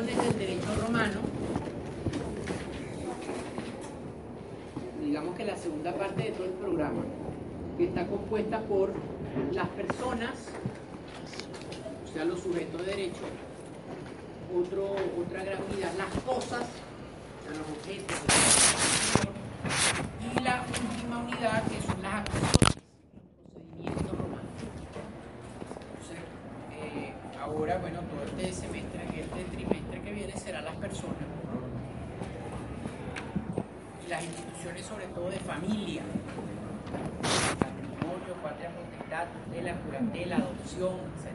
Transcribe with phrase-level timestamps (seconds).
[0.00, 1.20] del derecho romano.
[5.04, 7.02] Digamos que la segunda parte de todo el programa,
[7.76, 8.94] que está compuesta por
[9.52, 10.30] las personas,
[12.08, 13.20] o sea, los sujetos de derecho,
[14.58, 18.16] otro, otra gran unidad, las cosas, o sea, los objetos,
[20.20, 22.76] y la última unidad que son las acciones,
[23.52, 24.46] procedimientos romanos.
[26.80, 31.16] Eh, ahora, bueno, todo este trimestre que viene será las personas
[34.04, 36.02] y las instituciones, sobre todo de familia,
[37.60, 38.70] matrimonio, patria
[39.52, 41.32] tutela, curatela, adopción, etc.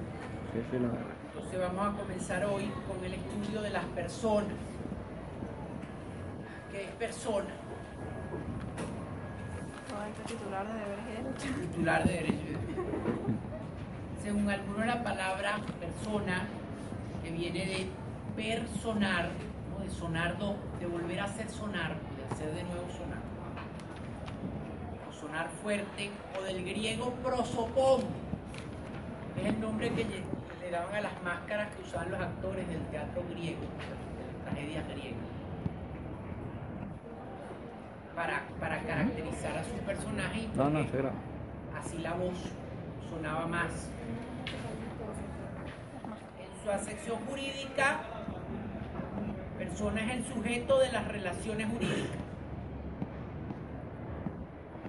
[1.33, 4.53] Entonces vamos a comenzar hoy con el estudio de las personas.
[6.71, 7.47] ¿Qué es persona?
[10.25, 11.61] titular de deberes y derechos.
[11.71, 12.59] Titular de derecho.
[14.23, 16.47] Según algunos la palabra persona,
[17.23, 17.87] que viene de
[18.35, 19.29] personar,
[19.71, 19.83] ¿no?
[19.83, 23.19] de sonar, do- de volver a hacer sonar, de hacer de nuevo sonar.
[25.19, 28.01] Sonar fuerte, o del griego prosopón,
[29.33, 30.05] que es el nombre que
[30.61, 34.87] le daban a las máscaras que usaban los actores del teatro griego, de las tragedias
[34.89, 35.17] griegas.
[38.15, 40.69] Para, para caracterizar a su personaje y No,
[41.77, 42.37] así la voz
[43.09, 43.89] sonaba más.
[46.39, 48.01] En su acepción jurídica,
[49.57, 52.26] persona es el sujeto de las relaciones jurídicas.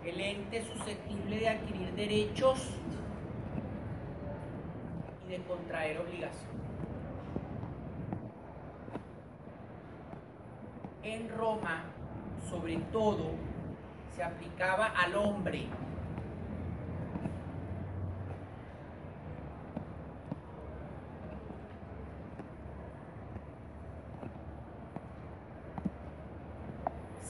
[0.09, 2.71] El ente susceptible de adquirir derechos
[5.27, 6.49] y de contraer obligaciones.
[11.03, 11.85] En Roma,
[12.49, 13.33] sobre todo,
[14.17, 15.67] se aplicaba al hombre.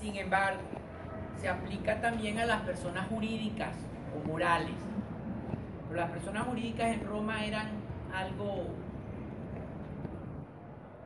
[0.00, 0.77] Sin embargo,
[1.40, 3.74] se aplica también a las personas jurídicas
[4.14, 4.76] o morales.
[5.88, 7.68] Pero las personas jurídicas en Roma eran
[8.14, 8.66] algo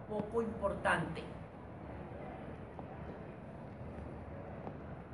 [0.08, 1.22] poco importante.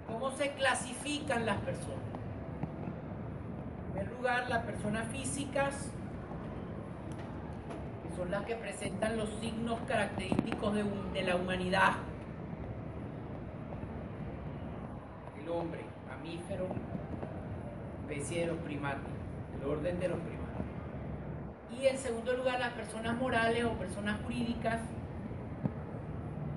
[0.06, 1.98] ¿Cómo se clasifican las personas?
[3.86, 5.90] En primer lugar, las personas físicas,
[8.02, 11.92] que son las que presentan los signos característicos de, de la humanidad.
[15.40, 16.68] El hombre, mamífero,
[18.26, 19.12] de los primates,
[19.60, 20.38] el orden de los primates.
[21.78, 24.80] Y en segundo lugar, las personas morales o personas jurídicas,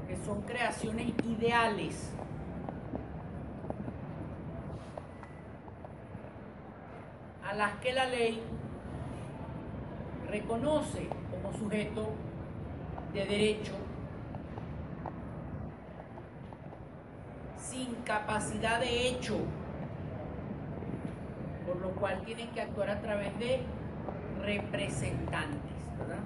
[0.08, 2.12] que son creaciones ideales
[7.46, 8.42] a las que la ley
[10.28, 12.10] reconoce como sujeto
[13.14, 13.74] de derecho
[17.58, 19.38] sin capacidad de hecho,
[22.02, 23.62] cual tienen que actuar a través de
[24.44, 26.18] representantes, ¿verdad?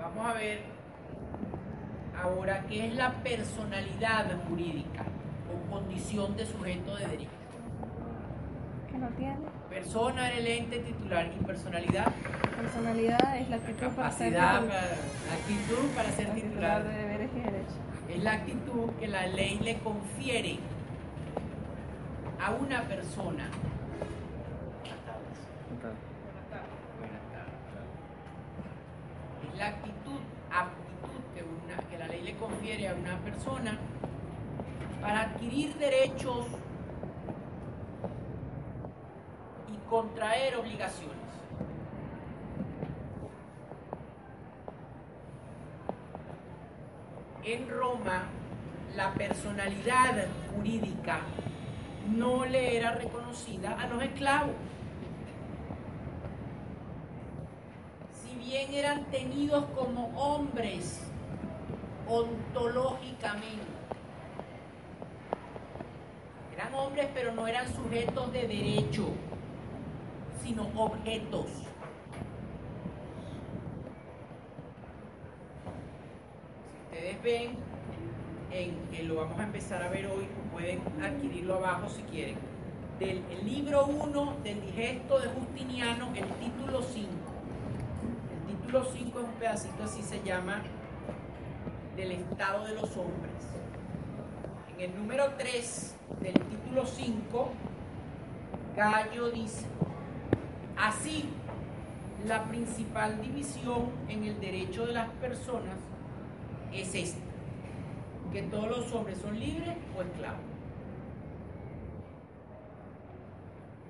[0.00, 0.60] Vamos a ver
[2.22, 5.04] ahora qué es la personalidad jurídica
[5.50, 7.30] o condición de sujeto de derecho.
[8.90, 9.36] Que no tiene.
[9.70, 12.12] Persona era el ente titular y personalidad,
[12.56, 14.96] Personalidad es la actitud para ser capacidad, titular, para-
[15.26, 17.05] la actitud para ser titular de.
[18.16, 20.58] Es la actitud que la ley le confiere
[22.40, 23.50] a una persona.
[24.80, 25.38] Buenas tardes.
[29.52, 33.76] Es la actitud, aptitud que la ley le confiere a una persona
[35.02, 36.46] para adquirir derechos
[39.68, 41.16] y contraer obligaciones.
[47.46, 48.24] En Roma,
[48.96, 51.20] la personalidad jurídica
[52.08, 54.56] no le era reconocida a los esclavos.
[58.12, 61.00] si bien eran tenidos como hombres
[62.08, 63.64] ontológicamente,
[66.52, 69.08] eran hombres pero no eran sujetos de derecho,
[70.42, 71.46] sino objetos.
[76.72, 77.56] Si ustedes ven,
[78.52, 82.36] en, lo vamos a empezar a ver hoy, pueden adquirirlo abajo si quieren,
[83.00, 87.08] del el libro 1 del digesto de Justiniano, el título 5.
[88.32, 90.62] El título 5 es un pedacito así se llama
[91.96, 93.34] del estado de los hombres.
[94.76, 97.48] En el número 3 del título 5,
[98.76, 99.66] Gallo dice,
[100.76, 101.28] Así,
[102.24, 105.95] la principal división en el derecho de las personas
[106.80, 107.20] es esta,
[108.32, 110.40] que todos los hombres son libres o esclavos.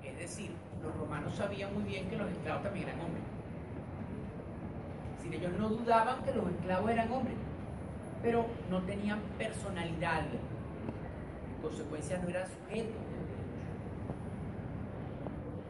[0.03, 0.51] Es decir,
[0.81, 3.23] los romanos sabían muy bien que los esclavos también eran hombres.
[5.17, 7.35] Es decir, ellos no dudaban que los esclavos eran hombres,
[8.21, 10.21] pero no tenían personalidad.
[10.21, 12.95] En consecuencia, no eran sujetos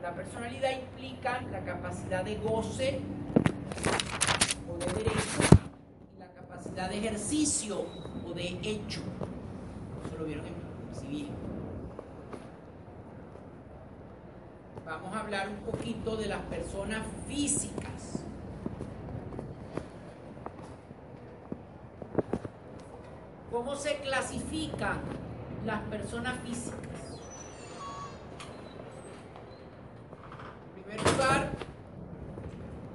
[0.02, 3.00] La personalidad implica la capacidad de goce
[4.69, 5.67] o de derecho
[6.85, 7.85] de ejercicio
[8.24, 9.01] o de hecho.
[10.06, 11.29] Eso lo vieron en civil.
[14.85, 18.21] Vamos a hablar un poquito de las personas físicas.
[23.51, 25.01] ¿Cómo se clasifican
[25.65, 26.77] las personas físicas?
[30.75, 31.50] En primer lugar,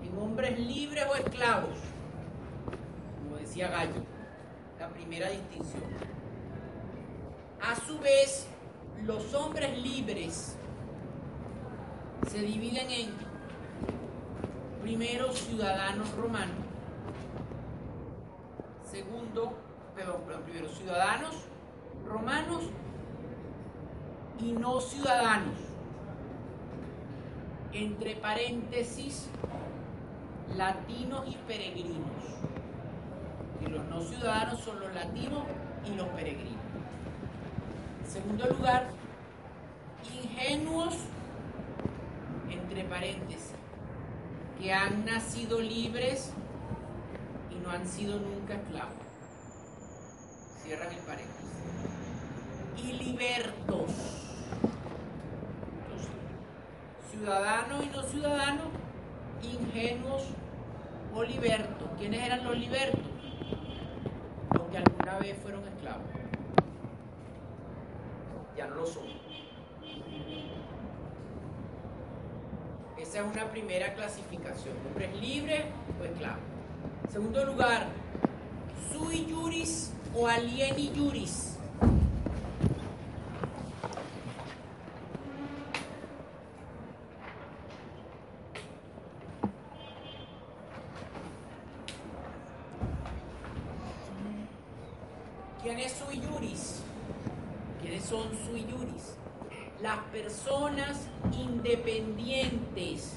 [0.04, 1.81] en hombres libres o esclavos,
[3.52, 4.00] decía Gallo,
[4.80, 5.82] la primera distinción.
[7.60, 8.46] A su vez,
[9.04, 10.56] los hombres libres
[12.30, 13.10] se dividen en
[14.80, 16.64] primero ciudadanos romanos,
[18.90, 19.52] segundo
[19.94, 21.34] perdón, primero, ciudadanos
[22.06, 22.62] romanos
[24.40, 25.58] y no ciudadanos.
[27.74, 29.28] Entre paréntesis,
[30.56, 32.51] latinos y peregrinos.
[33.72, 35.42] Los no ciudadanos son los latinos
[35.84, 36.60] y los peregrinos.
[38.04, 38.86] En segundo lugar,
[40.22, 40.94] ingenuos,
[42.50, 43.52] entre paréntesis,
[44.60, 46.32] que han nacido libres
[47.50, 49.02] y no han sido nunca esclavos
[50.62, 51.50] cierran el paréntesis.
[52.76, 53.90] Y libertos.
[57.10, 58.66] ciudadanos y no ciudadanos,
[59.42, 60.22] ingenuos
[61.14, 61.88] o libertos.
[61.98, 63.11] ¿Quiénes eran los libertos?
[65.20, 66.06] Vez fueron esclavos.
[68.56, 69.04] Ya no lo son.
[72.98, 74.74] Esa es una primera clasificación.
[74.88, 75.64] Hombres libres
[76.00, 76.40] o esclavos.
[77.10, 77.86] Segundo lugar,
[78.90, 81.52] sui juris o alieni juris.
[95.62, 96.82] ¿Quién es sui juris?
[97.80, 99.14] ¿Quiénes son sui juris?
[99.80, 103.16] Las personas independientes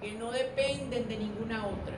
[0.00, 1.96] que no dependen de ninguna otra.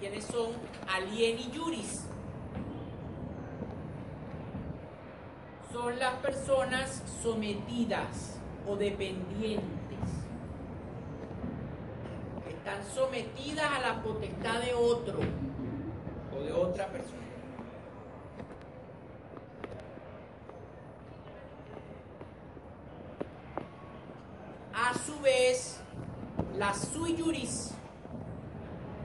[0.00, 0.52] ¿Quiénes son
[0.88, 2.04] alieni juris?
[5.72, 9.66] Son las personas sometidas o dependientes.
[12.48, 15.18] Están sometidas a la potestad de otro
[16.36, 17.18] o de otra persona.
[24.74, 25.80] A su vez,
[26.56, 27.72] las sui juris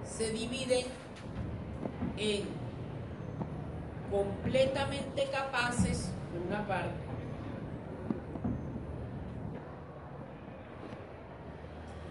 [0.06, 0.86] se dividen
[2.18, 2.44] en
[4.12, 6.94] completamente capaces, por una parte,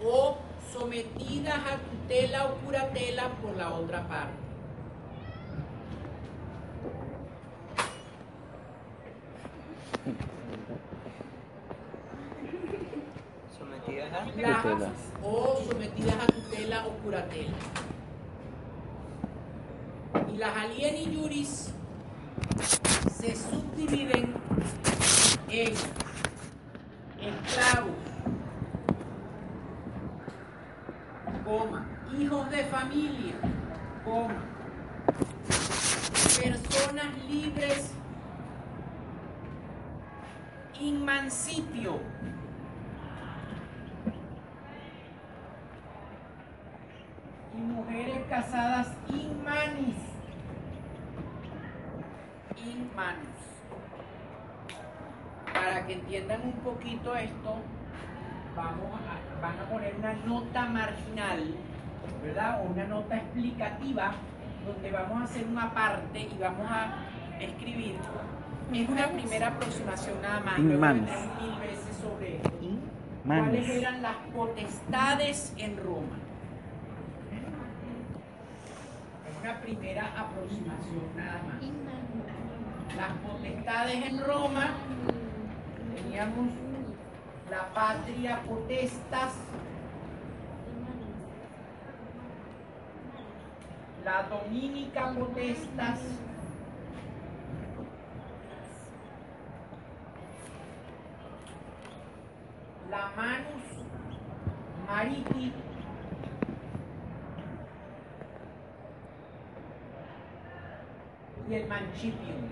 [0.04, 0.36] o
[0.72, 4.40] sometidas a tutela o curatela por la otra parte.
[13.56, 14.90] Sometidas a Las- Tutela.
[15.22, 17.56] o sometidas a tutela o curatela.
[20.32, 21.72] Y las alieni juris
[23.10, 24.34] se subdividen
[25.48, 25.72] en
[27.20, 27.92] esclavos,
[31.44, 31.86] coma,
[32.18, 33.34] hijos de familia,
[34.04, 34.42] coma,
[36.42, 37.92] personas libres,
[40.80, 42.00] inmancipio,
[47.54, 49.96] y mujeres casadas inmanis.
[52.56, 53.28] Inmanis.
[55.52, 57.56] Para que entiendan un poquito esto,
[58.56, 61.54] vamos a, van a poner una nota marginal,
[62.62, 64.12] una nota explicativa,
[64.66, 66.94] donde vamos a hacer una parte y vamos a
[67.40, 67.96] escribir.
[68.72, 70.58] Es una primera aproximación nada más.
[70.58, 72.50] Luego mil veces sobre esto.
[73.26, 76.16] ¿Cuáles eran las potestades en Roma?
[79.42, 82.96] una primera aproximación nada más.
[82.96, 84.70] Las potestades en Roma,
[85.96, 86.48] teníamos
[87.50, 89.34] la patria potestas,
[94.04, 96.00] la dominica potestas,
[102.90, 103.84] la manus
[104.88, 105.52] mariti
[111.48, 112.48] y el mancipium.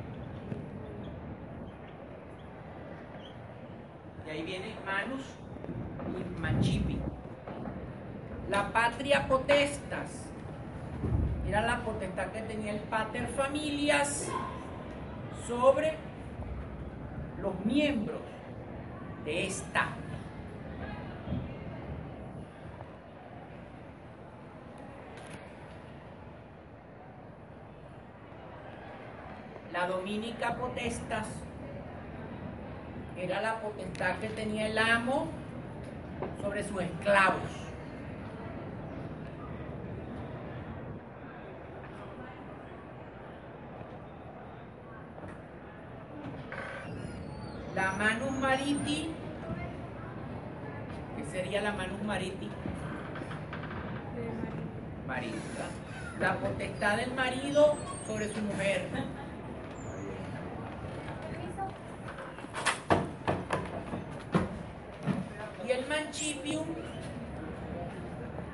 [4.24, 5.24] Y ahí viene manus
[6.16, 7.00] y mancipium.
[8.48, 10.29] La patria potestas
[11.50, 14.28] era la potestad que tenía el pater familias
[15.48, 15.96] sobre
[17.42, 18.20] los miembros
[19.24, 19.88] de esta.
[29.72, 31.26] La dominica potestas
[33.16, 35.26] era la potestad que tenía el amo
[36.40, 37.70] sobre sus esclavos.
[47.74, 49.08] La manus mariti,
[51.16, 52.50] que sería la manus mariti,
[55.06, 55.66] marita,
[56.20, 57.76] la potestad del marido
[58.06, 58.86] sobre su mujer.
[65.66, 66.66] Y el mancipium,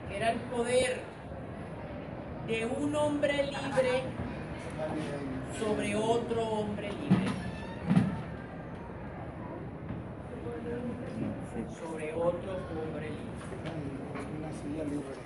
[0.08, 1.00] que era el poder
[2.46, 4.02] de un hombre libre
[5.58, 7.26] sobre otro hombre libre.
[11.80, 13.26] Sobre otro hombre libre.
[14.86, 15.16] Libre.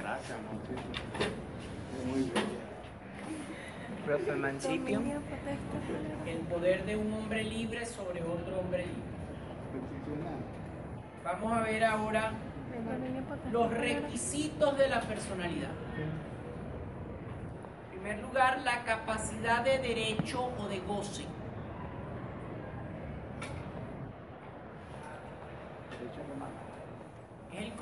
[0.00, 0.82] Gracias, Monchito.
[2.06, 2.58] Muy bien.
[4.04, 4.30] Profe.
[6.26, 9.18] El poder de un hombre libre sobre otro hombre libre.
[11.24, 12.32] Vamos a ver ahora
[13.52, 15.70] los requisitos de la personalidad.
[17.84, 21.24] En primer lugar, la capacidad de derecho o de goce.
[25.90, 26.52] Derecho romano.
[27.52, 27.72] Es el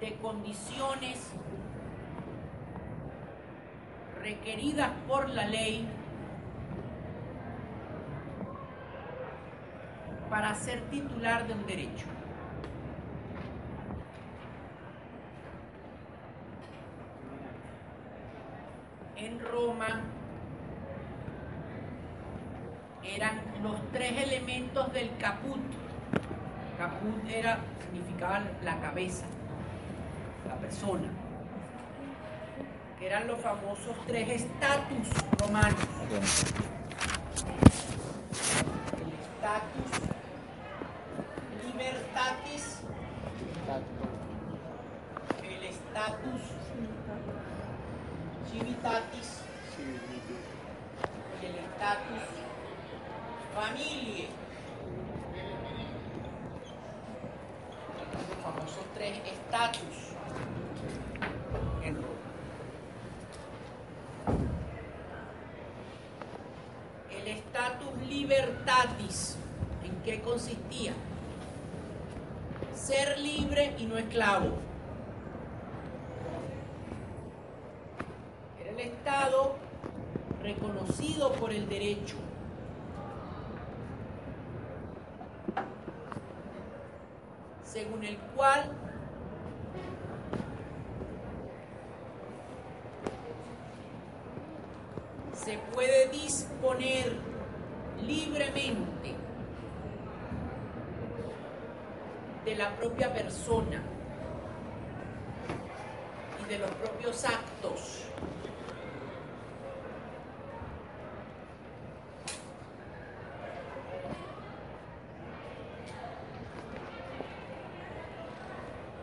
[0.00, 1.32] de condiciones
[4.20, 5.88] requeridas por la ley
[10.28, 12.06] para ser titular de un derecho.
[19.16, 20.02] En Roma
[23.02, 25.60] eran los tres elementos del caput.
[26.76, 29.26] Caput era, significaba la cabeza,
[30.48, 31.08] la persona.
[32.98, 35.08] Que eran los famosos tres estatus
[35.40, 35.74] romanos.
[39.00, 39.90] El status
[41.64, 42.80] libertatis,
[45.42, 46.42] el status
[48.50, 49.40] civitatis
[51.42, 52.24] y el status
[53.54, 54.28] familie.
[58.14, 59.96] Los famosos tres estatus
[61.82, 62.08] en Roma.
[67.10, 69.36] El status libertatis,
[69.82, 70.92] ¿en qué consistía?
[72.74, 74.58] Ser libre y no esclavo.
[78.60, 79.56] Era el Estado
[80.42, 82.16] reconocido por el derecho.
[87.74, 88.70] Según el cual
[95.44, 97.16] se puede disponer
[98.06, 99.16] libremente
[102.44, 103.82] de la propia persona
[106.44, 108.04] y de los propios actos.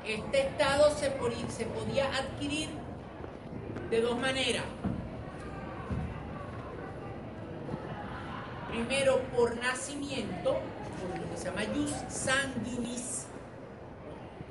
[0.06, 2.70] Este estado se, poni- se podía adquirir
[3.90, 4.64] de dos maneras.
[8.70, 10.60] Primero por nacimiento,
[11.00, 13.26] por lo que se llama jus sanguinis,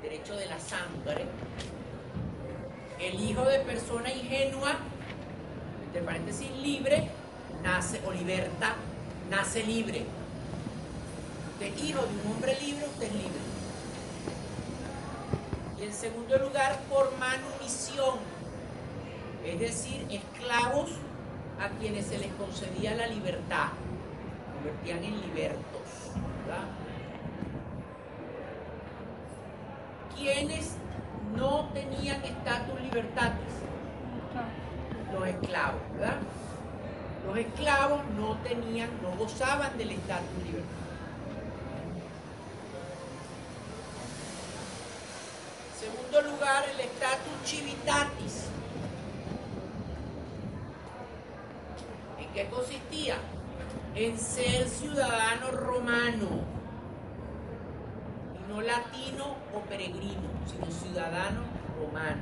[0.01, 1.25] derecho de la sangre.
[2.99, 4.75] El hijo de persona ingenua,
[5.85, 7.09] entre paréntesis libre,
[7.63, 8.75] nace o liberta,
[9.29, 10.05] nace libre.
[11.53, 13.40] Usted hijo de un hombre libre, usted es libre.
[15.91, 18.15] En segundo lugar, por manumisión,
[19.45, 20.89] es decir, esclavos
[21.59, 23.71] a quienes se les concedía la libertad,
[24.53, 25.81] convertían en libertos.
[26.47, 26.63] ¿verdad?
[30.15, 30.75] Quienes
[31.35, 33.53] no tenían estatus libertatis,
[35.11, 36.19] los esclavos, ¿verdad?
[37.27, 40.90] Los esclavos no tenían, no gozaban del estatus libertatis.
[47.11, 48.47] Estatus civitatis.
[52.19, 53.15] ¿En qué consistía?
[53.95, 56.27] En ser ciudadano romano,
[58.35, 61.41] y no latino o peregrino, sino ciudadano
[61.77, 62.21] romano.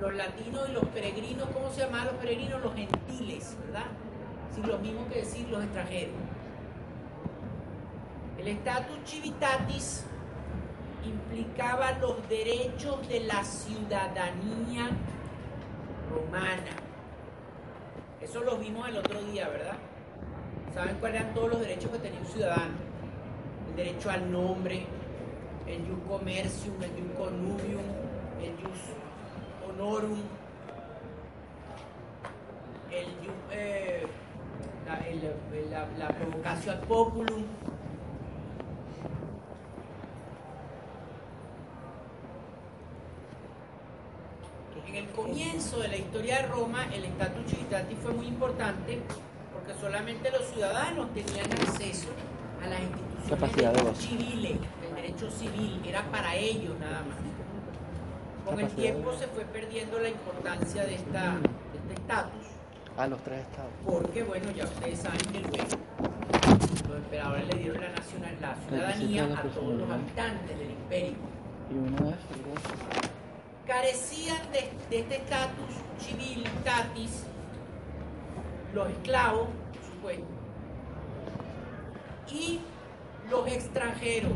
[0.00, 2.62] Los latinos y los peregrinos, ¿cómo se llaman los peregrinos?
[2.62, 3.86] Los gentiles, ¿verdad?
[4.54, 6.14] Sí, lo mismo que decir los extranjeros.
[8.38, 10.04] El estatus civitatis
[11.04, 14.90] implicaba los derechos de la ciudadanía
[16.10, 16.72] romana.
[18.20, 19.76] Eso lo vimos el otro día, ¿verdad?
[20.74, 22.74] ¿Saben cuáles eran todos los derechos que tenía un ciudadano?
[23.70, 24.86] El derecho al nombre,
[25.66, 27.84] el jus commercium, el jus connubium,
[28.42, 28.80] el jus
[29.68, 30.20] honorum,
[32.90, 34.06] el jus, eh,
[35.98, 37.44] la, populum.
[44.88, 49.00] En el comienzo de la historia de Roma, el estatus civitatis fue muy importante
[49.52, 52.08] porque solamente los ciudadanos tenían acceso
[52.64, 54.56] a las instituciones civiles,
[54.88, 57.18] el derecho civil, era para ellos nada más.
[58.46, 62.46] Con el Capacidad tiempo se fue perdiendo la importancia de, esta, de este estatus,
[62.96, 63.70] A los tres estados.
[63.84, 65.66] porque bueno, ya ustedes saben que luego
[66.88, 71.16] los emperadores le dieron la, nacional, la ciudadanía a todos los habitantes del imperio.
[71.70, 73.07] Y uno es.
[73.68, 77.24] Carecían de, este estatus civilitatis
[78.74, 80.24] los esclavos, por supuesto,
[82.32, 82.60] y
[83.30, 84.32] los extranjeros.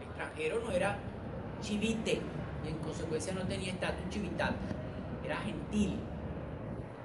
[0.00, 0.96] Extranjero no era
[1.60, 2.20] chivite,
[2.64, 4.56] y en consecuencia no tenía estatus civitatis,
[5.24, 5.98] era gentil.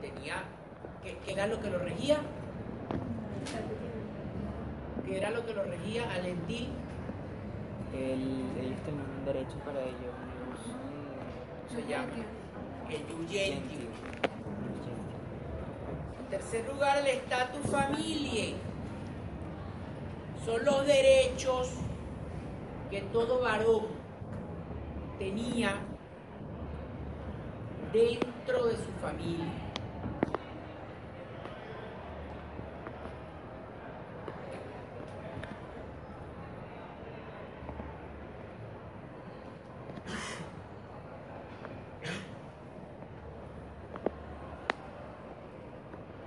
[0.01, 0.43] Tenía,
[1.03, 2.19] ¿qué, qué era lo que lo regía?
[5.05, 6.25] ¿Qué era lo que lo regía al?
[7.93, 10.15] El, ellos tenían un derecho para ellos.
[11.69, 12.07] se llama
[12.89, 13.91] el ius gentium.
[16.19, 18.55] En tercer lugar, el estatus familie.
[20.45, 21.69] Son los derechos
[22.89, 23.87] que todo varón
[25.19, 25.75] tenía
[27.93, 29.45] dentro de su familia.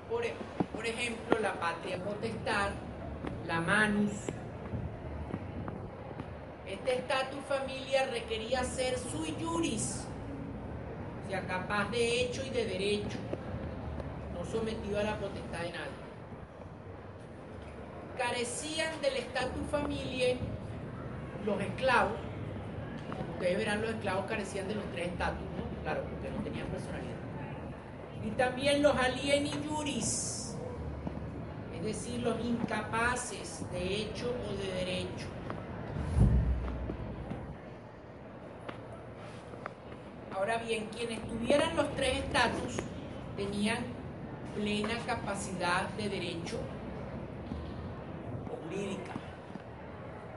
[0.09, 0.35] Por, e-
[0.85, 2.73] por ejemplo, la patria potestad,
[3.47, 4.13] la manus.
[6.67, 10.05] Este estatus familiar requería ser sui juris,
[11.25, 13.17] o sea, capaz de hecho y de derecho,
[14.35, 16.05] no sometido a la potestad de nadie.
[18.19, 20.37] Carecían del estatus familiar
[21.47, 22.19] los esclavos,
[23.33, 25.83] ustedes verán los esclavos carecían de los tres estatus, ¿no?
[25.83, 27.15] Claro, porque no tenían personalidad
[28.25, 30.34] y también los alieni juris,
[31.85, 35.27] decir, los incapaces de hecho o de derecho.
[40.35, 42.77] Ahora bien, quienes tuvieran los tres estatus
[43.37, 43.79] tenían
[44.55, 46.59] plena capacidad de derecho
[48.51, 49.13] o jurídica,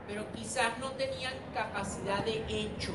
[0.07, 2.93] pero quizás no tenían capacidad de hecho.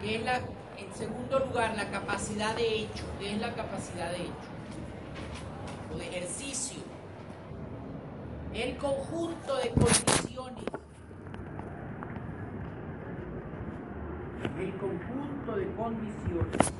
[0.00, 4.22] Que es la, en segundo lugar, la capacidad de hecho, que es la capacidad de
[4.22, 4.57] hecho,
[6.00, 6.80] ejercicio,
[8.54, 10.64] el conjunto de condiciones,
[14.58, 16.72] el conjunto de condiciones.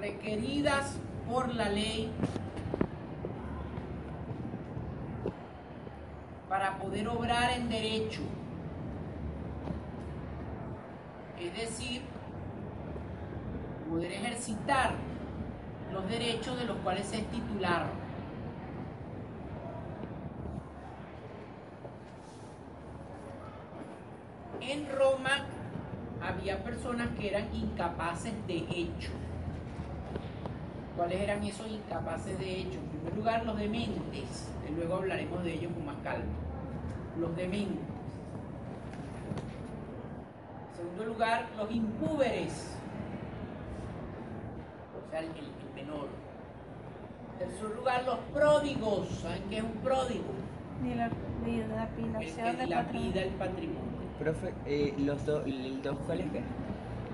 [0.00, 0.96] Requeridas
[1.28, 2.12] por la ley
[6.48, 8.20] para poder obrar en derecho.
[11.38, 12.02] Es decir,
[14.12, 14.92] ejercitar
[15.92, 17.86] los derechos de los cuales es titular.
[24.60, 25.46] En Roma
[26.22, 29.10] había personas que eran incapaces de hecho.
[30.96, 32.78] ¿Cuáles eran esos incapaces de hecho?
[32.78, 36.24] En primer lugar, los dementes, que luego hablaremos de ellos con más calma.
[37.20, 37.84] Los dementes.
[40.70, 42.75] En segundo lugar, los impúberes,
[45.20, 46.08] el, el menor.
[47.32, 49.08] En tercer lugar, los pródigos.
[49.22, 50.24] ¿Saben qué es un pródigo?
[50.82, 51.10] Ni la El
[52.66, 53.22] que patrimonio.
[53.22, 53.96] el patrimonio.
[54.18, 56.42] Profe, eh, los dos, ¿el dos cuál es qué?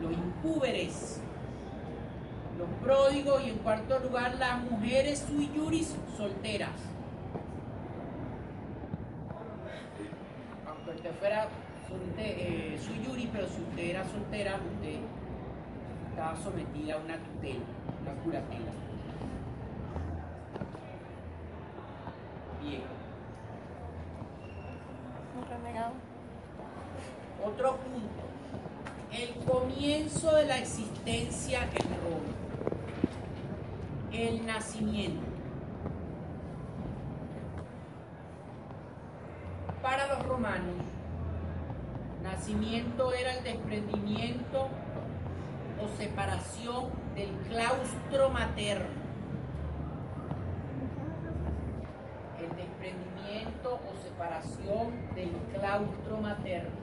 [0.00, 1.20] Los impúberes,
[2.58, 6.70] los pródigos y en cuarto lugar las mujeres sui juris solteras.
[10.66, 11.48] Aunque usted fuera
[11.88, 14.98] solte- eh, sui juris, pero si usted era soltera, usted
[16.10, 17.64] estaba sometida a una tutela,
[18.02, 18.72] una curatela.
[22.60, 22.82] Bien.
[25.36, 25.92] Un renegado.
[27.44, 28.22] Otro punto.
[29.12, 32.32] El comienzo de la existencia en Roma.
[34.12, 35.26] El nacimiento.
[39.82, 40.76] Para los romanos,
[42.22, 44.68] nacimiento era el desprendimiento
[45.82, 49.02] o separación del claustro materno.
[52.40, 56.82] El desprendimiento o separación del claustro materno.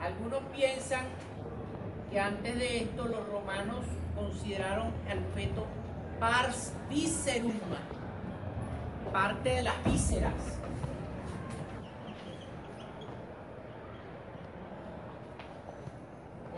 [0.00, 1.04] Algunos piensan
[2.10, 3.84] que antes de esto los romanos
[4.16, 5.66] consideraron al feto
[6.18, 7.52] pars viscerum,
[9.12, 10.60] parte de las vísceras.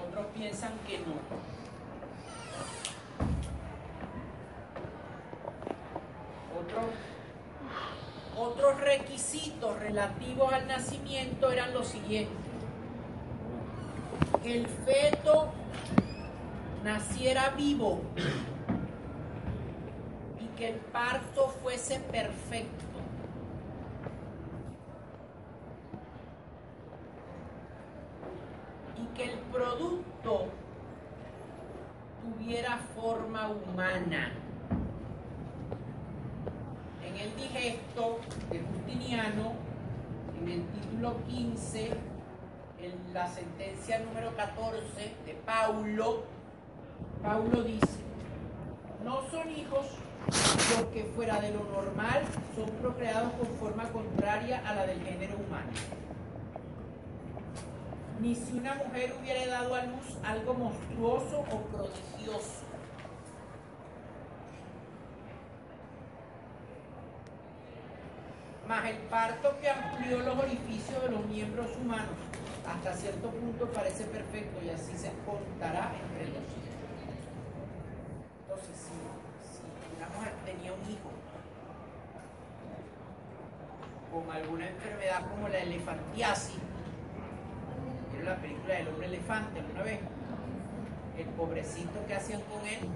[0.09, 1.53] Otros piensan que no.
[8.38, 12.37] Otros requisitos relativos al nacimiento eran los siguientes.
[14.42, 15.53] Que el feto
[16.83, 18.01] naciera vivo
[20.40, 22.85] y que el parto fuese perfecto.
[29.01, 30.47] Y que el producto
[32.23, 34.33] tuviera forma humana.
[37.05, 38.19] En el digesto
[38.51, 39.53] de Justiniano,
[40.41, 41.91] en el título 15,
[42.81, 46.25] en la sentencia número 14 de Paulo,
[47.23, 48.01] Paulo dice,
[49.05, 49.87] no son hijos
[50.77, 52.23] porque fuera de lo normal
[52.57, 55.71] son procreados con forma contraria a la del género humano.
[58.21, 62.62] Ni si una mujer hubiera dado a luz algo monstruoso o prodigioso.
[68.68, 72.16] Más el parto que amplió los orificios de los miembros humanos
[72.66, 76.72] hasta cierto punto parece perfecto y así se contará entre los hijos.
[78.42, 81.11] Entonces, si, una mujer tenía un hijo
[84.12, 86.59] con alguna enfermedad como la elefantiasis,
[88.12, 90.01] ¿vieron la película del hombre elefante alguna vez?
[91.18, 92.88] El pobrecito que hacían con él,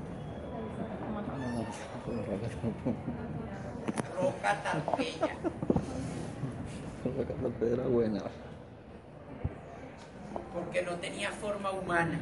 [4.19, 5.37] roca tarpeya.
[7.43, 8.23] La pedra buena.
[10.53, 12.19] porque no tenía forma humana.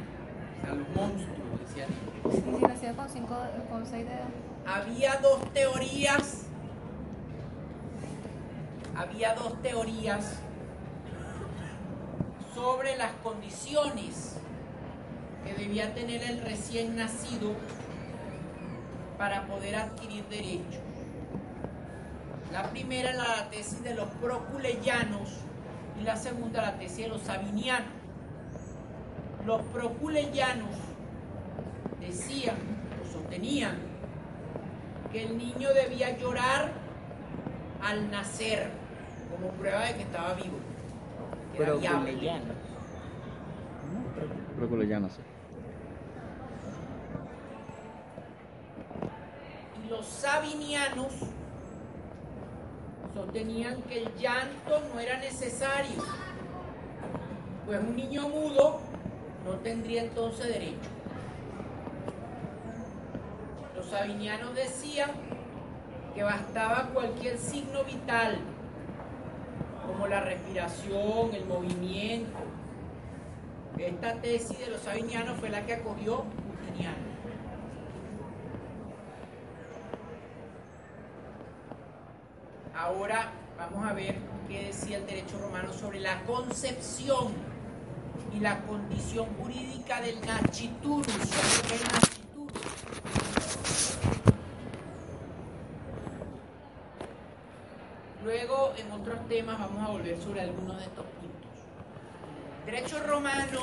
[0.61, 1.89] O sea, los monstruos, decían.
[2.31, 3.35] Sí, sí, con, cinco,
[3.69, 4.27] con seis dedos.
[4.65, 6.43] Había dos teorías.
[8.95, 10.39] Había dos teorías
[12.53, 14.37] sobre las condiciones
[15.43, 17.51] que debía tener el recién nacido
[19.17, 20.84] para poder adquirir derechos.
[22.51, 25.29] La primera era la tesis de los proculeyanos
[25.99, 27.89] y la segunda la tesis de los sabinianos.
[29.45, 30.69] Los proculeyanos
[31.99, 32.55] decían
[33.03, 33.77] o sostenían
[35.11, 36.71] que el niño debía llorar
[37.83, 38.69] al nacer
[39.31, 40.57] como prueba de que estaba vivo.
[41.51, 42.13] que era Pero viable.
[42.13, 42.55] culeyanos.
[44.57, 45.21] Creo que ya no sé.
[49.85, 51.11] Y los sabinianos
[53.15, 56.03] sostenían que el llanto no era necesario,
[57.65, 58.81] pues un niño mudo
[59.45, 60.89] no tendría entonces derecho.
[63.75, 65.11] Los sabinianos decían
[66.13, 68.37] que bastaba cualquier signo vital,
[69.87, 72.37] como la respiración, el movimiento.
[73.77, 77.15] Esta tesis de los sabinianos fue la que acogió Justiniano.
[84.93, 87.33] El derecho romano sobre la concepción
[88.33, 91.07] y la condición jurídica del nachiturus.
[91.07, 92.61] ¿Sabes lo que es el nachiturus?
[98.23, 101.51] Luego, en otros temas, vamos a volver sobre algunos de estos puntos.
[102.65, 103.61] Derecho romano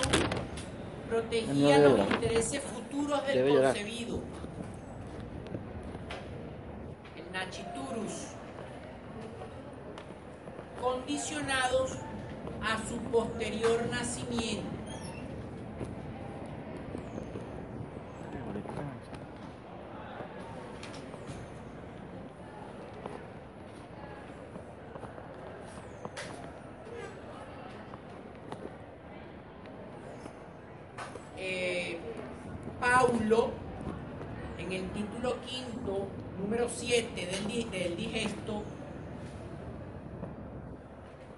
[1.08, 4.20] protegía los intereses futuros del concebido.
[7.16, 8.31] El nachiturus.
[11.06, 11.90] Condicionados
[12.62, 14.70] a su posterior nacimiento.
[31.36, 31.98] eh,
[32.80, 33.50] Paulo,
[34.58, 36.06] en el título quinto,
[36.38, 38.62] número 7 del, di- del digesto,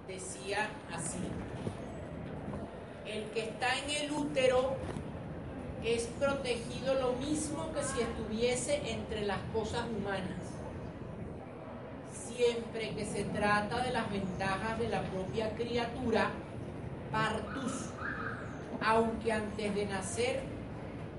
[0.07, 1.19] decía así,
[3.05, 4.75] el que está en el útero
[5.83, 10.41] es protegido lo mismo que si estuviese entre las cosas humanas,
[12.11, 16.31] siempre que se trata de las ventajas de la propia criatura,
[17.11, 17.89] partus,
[18.81, 20.41] aunque antes de nacer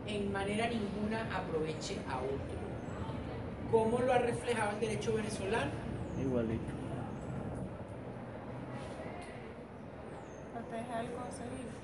[0.07, 2.57] en manera ninguna aproveche a otro.
[3.71, 5.71] ¿Cómo lo ha reflejado el derecho venezolano?
[6.21, 6.73] Igualito.
[10.53, 11.76] Protege al concebido.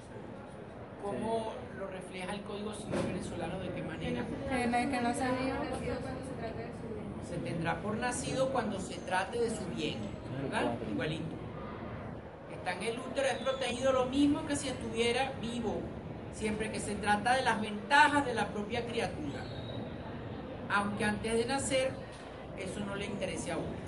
[1.02, 3.58] ¿Cómo lo refleja el Código Civil venezolano?
[3.58, 4.24] ¿De qué manera?
[4.48, 5.24] Que no, que no se.
[7.28, 9.98] Se tendrá por nacido cuando se trate de su bien,
[10.42, 10.74] ¿verdad?
[10.90, 11.34] Igualito.
[12.52, 15.80] Está en el útero, es protegido lo mismo que si estuviera vivo,
[16.34, 19.40] siempre que se trata de las ventajas de la propia criatura.
[20.70, 21.90] Aunque antes de nacer,
[22.58, 23.82] eso no le interese a uno.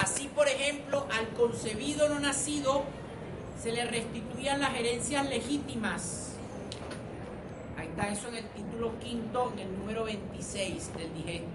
[0.00, 2.84] Así, por ejemplo, al concebido no nacido
[3.66, 6.36] se le restituían las herencias legítimas.
[7.76, 11.48] Ahí está eso en el título quinto, en el número 26 del digesto.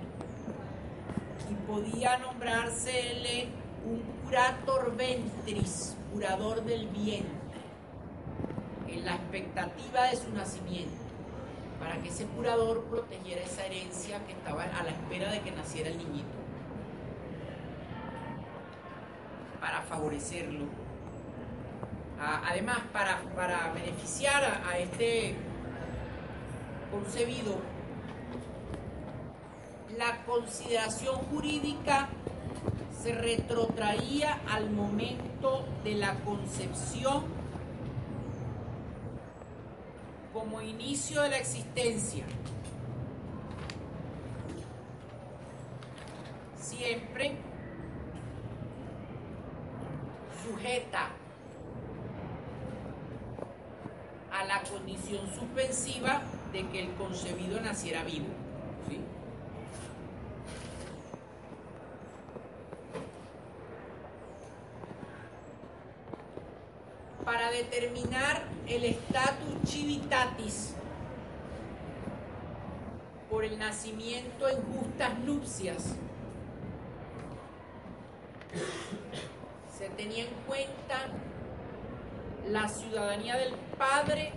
[1.49, 3.47] Y podía nombrársele
[3.85, 7.31] un curator ventris, curador del vientre,
[8.89, 10.91] en la expectativa de su nacimiento,
[11.79, 15.89] para que ese curador protegiera esa herencia que estaba a la espera de que naciera
[15.89, 16.27] el niñito,
[19.61, 20.80] para favorecerlo.
[22.21, 25.35] Además, para, para beneficiar a, a este
[26.91, 27.57] concebido,
[29.97, 32.09] la consideración jurídica
[33.01, 37.23] se retrotraía al momento de la concepción
[40.31, 42.23] como inicio de la existencia.
[46.59, 47.35] Siempre
[50.43, 51.09] sujeta
[54.31, 58.27] a la condición suspensiva de que el concebido naciera vivo.
[67.23, 70.73] Para determinar el status civitatis
[73.29, 75.95] por el nacimiento en justas nupcias,
[79.77, 81.07] se tenía en cuenta
[82.49, 84.33] la ciudadanía del padre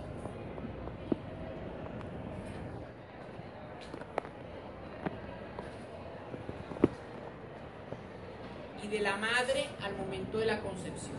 [8.85, 11.17] y de la madre al momento de la concepción.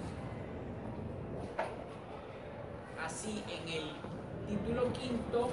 [3.04, 3.90] Así, en el
[4.48, 5.50] título quinto,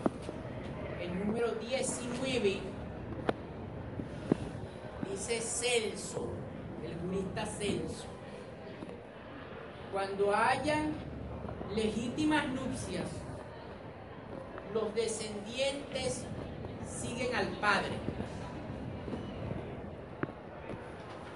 [1.01, 2.59] el número 19,
[5.09, 6.29] dice Celso,
[6.83, 8.05] el jurista Celso.
[9.91, 10.93] Cuando hayan
[11.75, 13.09] legítimas nupcias,
[14.73, 16.23] los descendientes
[16.87, 17.97] siguen al padre.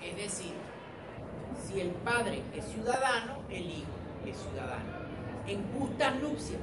[0.01, 0.56] Es decir,
[2.07, 3.91] padre es ciudadano, el hijo
[4.25, 5.07] es ciudadano.
[5.45, 6.61] En justas nupcias,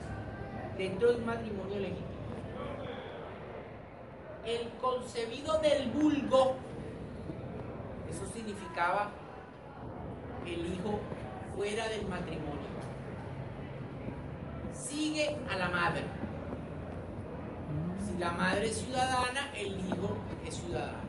[0.79, 2.15] dentro de un matrimonio legítimo.
[4.47, 6.57] El concebido del vulgo,
[8.11, 9.11] eso significaba
[10.47, 11.01] el hijo
[11.57, 12.65] fuera del matrimonio.
[14.73, 16.05] Sigue a la madre.
[18.07, 21.05] Si la madre es ciudadana, el hijo es ciudadano.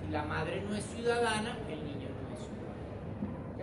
[0.00, 2.56] Si la madre no es ciudadana, el niño no es ciudadano.
[3.54, 3.62] ¿Ok?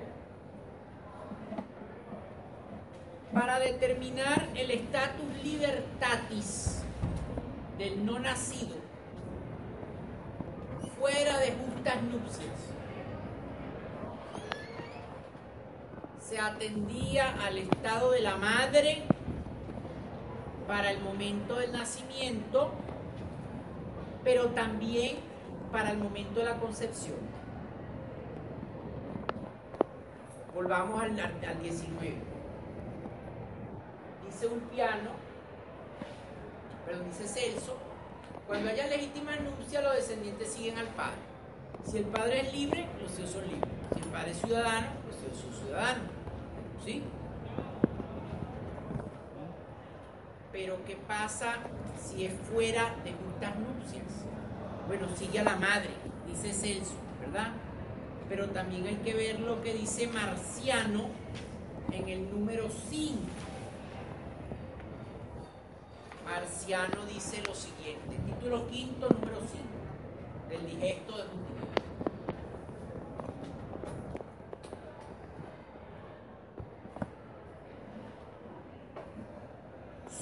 [3.33, 6.83] Para determinar el estatus libertatis
[7.79, 8.75] del no nacido
[10.99, 12.55] fuera de justas nupcias,
[16.19, 19.03] se atendía al estado de la madre
[20.67, 22.71] para el momento del nacimiento,
[24.23, 25.17] pero también
[25.71, 27.17] para el momento de la concepción.
[30.53, 32.32] Volvamos al- al 19.
[34.43, 35.11] Dice un piano,
[36.85, 37.77] perdón, dice Celso,
[38.45, 41.15] cuando haya legítima nupcia, los descendientes siguen al padre.
[41.89, 43.69] Si el padre es libre, los hijos son libres.
[43.93, 46.09] Si el padre es ciudadano, los hijos son ciudadanos.
[46.83, 47.03] ¿Sí?
[50.51, 51.55] Pero ¿qué pasa
[52.05, 54.25] si es fuera de justas nupcias?
[54.89, 55.91] Bueno, sigue a la madre,
[56.27, 57.53] dice Celso, ¿verdad?
[58.27, 61.05] Pero también hay que ver lo que dice Marciano
[61.93, 63.52] en el número 5.
[66.53, 69.63] Marciano dice lo siguiente, título quinto, número 5,
[70.49, 71.67] del digesto de Justiniano.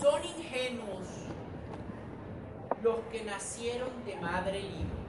[0.02, 1.08] Son ingenuos
[2.82, 5.02] los que nacieron de madre libre.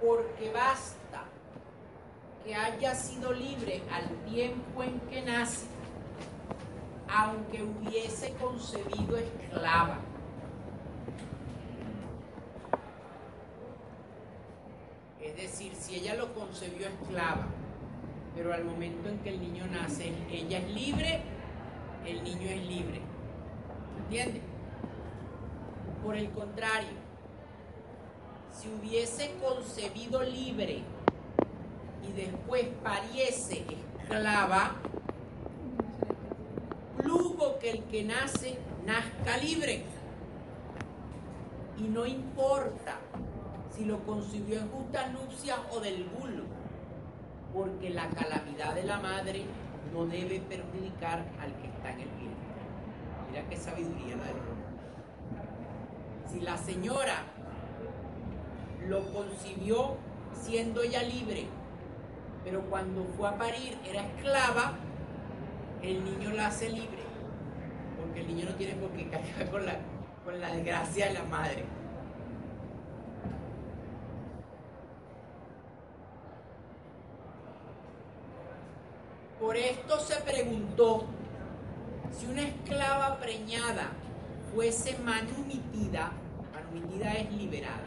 [0.00, 1.24] Porque basta
[2.42, 5.66] que haya sido libre al tiempo en que nace,
[7.10, 9.98] aunque hubiese concebido esclava.
[15.20, 16.14] Es decir, si ella
[16.68, 17.46] concebió esclava,
[18.34, 21.20] pero al momento en que el niño nace, ella es libre,
[22.06, 23.00] el niño es libre.
[23.98, 24.42] ¿Entiendes?
[26.04, 26.88] Por el contrario,
[28.52, 30.82] si hubiese concebido libre
[32.06, 33.64] y después pariese
[34.00, 34.72] esclava,
[36.96, 39.84] plugo que el que nace nazca libre.
[41.78, 42.98] Y no importa
[43.78, 46.42] si lo concibió en justa nupcia o del bulo,
[47.54, 49.44] porque la calamidad de la madre
[49.94, 52.48] no debe perjudicar al que está en el vientre.
[53.30, 54.58] Mira qué sabiduría la hombre.
[56.28, 57.22] Si la señora
[58.88, 59.96] lo concibió
[60.34, 61.46] siendo ella libre,
[62.42, 64.72] pero cuando fue a parir era esclava,
[65.82, 67.04] el niño la hace libre,
[68.00, 69.76] porque el niño no tiene por qué cargar con la,
[70.24, 71.77] con la desgracia de la madre.
[79.48, 81.06] Por esto se preguntó
[82.12, 83.92] si una esclava preñada
[84.52, 86.12] fuese manumitida,
[86.52, 87.80] manumitida es liberada,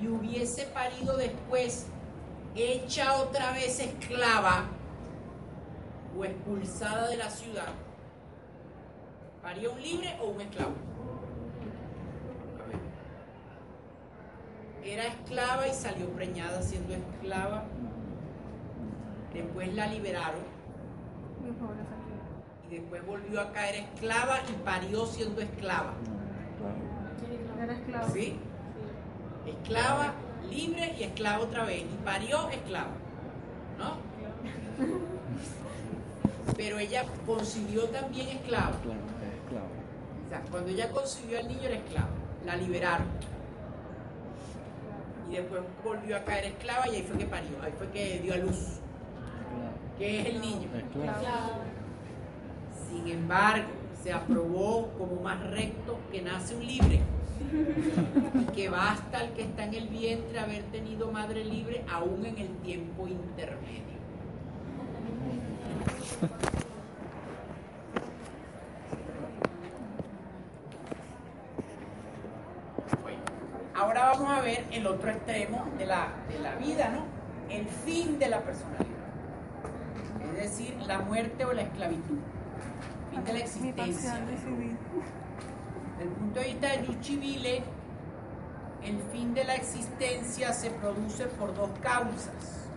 [0.00, 1.88] y hubiese parido después,
[2.54, 4.64] hecha otra vez esclava
[6.18, 7.74] o expulsada de la ciudad,
[9.42, 10.72] ¿paría un libre o un esclavo?
[14.82, 17.66] Era esclava y salió preñada siendo esclava.
[19.38, 20.40] Después la liberaron
[22.68, 25.94] y después volvió a caer esclava y parió siendo esclava.
[28.12, 28.36] ¿Sí?
[29.46, 30.14] Esclava,
[30.50, 31.82] libre y esclava otra vez.
[31.82, 32.90] Y parió esclava.
[33.78, 33.98] ¿No?
[36.56, 38.76] Pero ella concibió también esclava.
[38.82, 39.68] Claro, es claro.
[40.26, 42.08] O sea, cuando ella concibió al niño era esclava.
[42.44, 43.06] La liberaron.
[45.30, 47.62] Y después volvió a caer esclava y ahí fue que parió.
[47.62, 48.80] Ahí fue que dio a luz.
[49.98, 50.68] Que es el niño.
[52.88, 53.68] Sin embargo,
[54.02, 57.00] se aprobó como más recto que nace un libre.
[58.34, 62.38] Y que basta al que está en el vientre haber tenido madre libre aún en
[62.38, 63.98] el tiempo intermedio.
[73.02, 73.18] Bueno,
[73.74, 77.04] ahora vamos a ver el otro extremo de la, de la vida, ¿no?
[77.52, 78.97] El fin de la personalidad.
[80.38, 82.18] Es decir, la muerte o la esclavitud.
[83.10, 84.14] Fin de la existencia.
[84.20, 84.44] Desde
[86.00, 87.62] el punto de vista de Luchivile,
[88.84, 92.68] el fin de la existencia se produce por dos causas.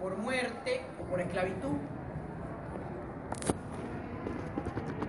[0.00, 1.76] Por muerte o por esclavitud.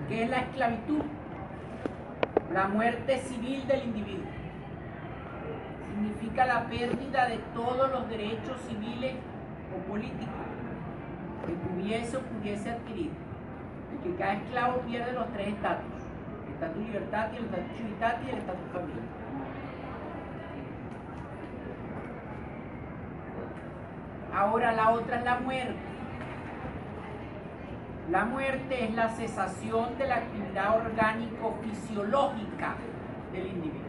[0.09, 1.01] ¿Qué es la esclavitud?
[2.51, 4.25] La muerte civil del individuo.
[5.91, 9.13] Significa la pérdida de todos los derechos civiles
[9.75, 10.27] o políticos
[11.45, 13.11] que tuviese o pudiese adquirir
[13.93, 16.03] y que cada esclavo pierde los tres estatus,
[16.47, 19.03] el estatus libertad, el estatus civitate y el estatus familia.
[24.33, 25.75] Ahora la otra es la muerte.
[28.09, 32.75] La muerte es la cesación de la actividad orgánico-fisiológica
[33.31, 33.82] del individuo.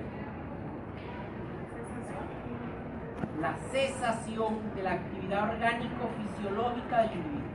[3.40, 7.54] La cesación de la actividad orgánico-fisiológica del individuo.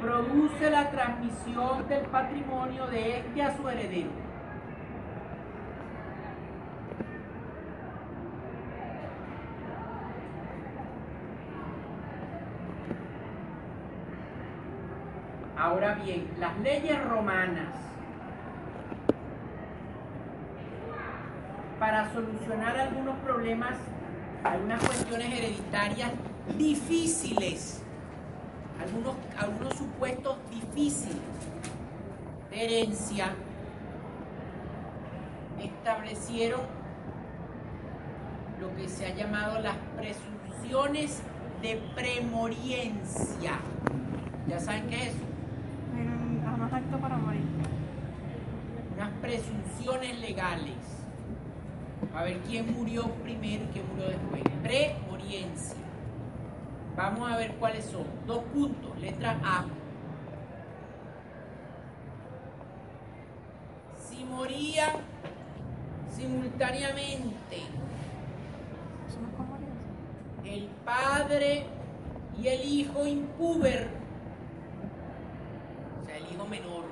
[0.00, 4.28] Produce la transmisión del patrimonio de este a su heredero.
[15.56, 17.74] Ahora bien, las leyes romanas
[21.78, 23.76] para solucionar algunos problemas,
[24.44, 26.12] algunas cuestiones hereditarias
[26.56, 27.82] difíciles,
[28.80, 31.16] algunos, algunos supuestos difíciles
[32.50, 33.34] de herencia,
[35.60, 36.60] establecieron
[38.60, 41.22] lo que se ha llamado las presunciones
[41.62, 43.58] de premoriencia.
[44.48, 45.24] ¿Ya saben qué es eso?
[45.94, 46.10] Pero
[46.44, 47.42] jamás acto para morir.
[48.96, 50.97] Unas presunciones legales.
[52.14, 54.42] A ver quién murió primero y quién murió después.
[54.62, 55.76] Premoriencia.
[56.96, 58.04] Vamos a ver cuáles son.
[58.26, 58.98] Dos puntos.
[58.98, 59.66] Letra A.
[64.08, 64.96] Si morían
[66.10, 67.62] simultáneamente
[70.44, 71.66] el padre
[72.40, 73.88] y el hijo impúber,
[76.02, 76.84] o sea, el hijo menor,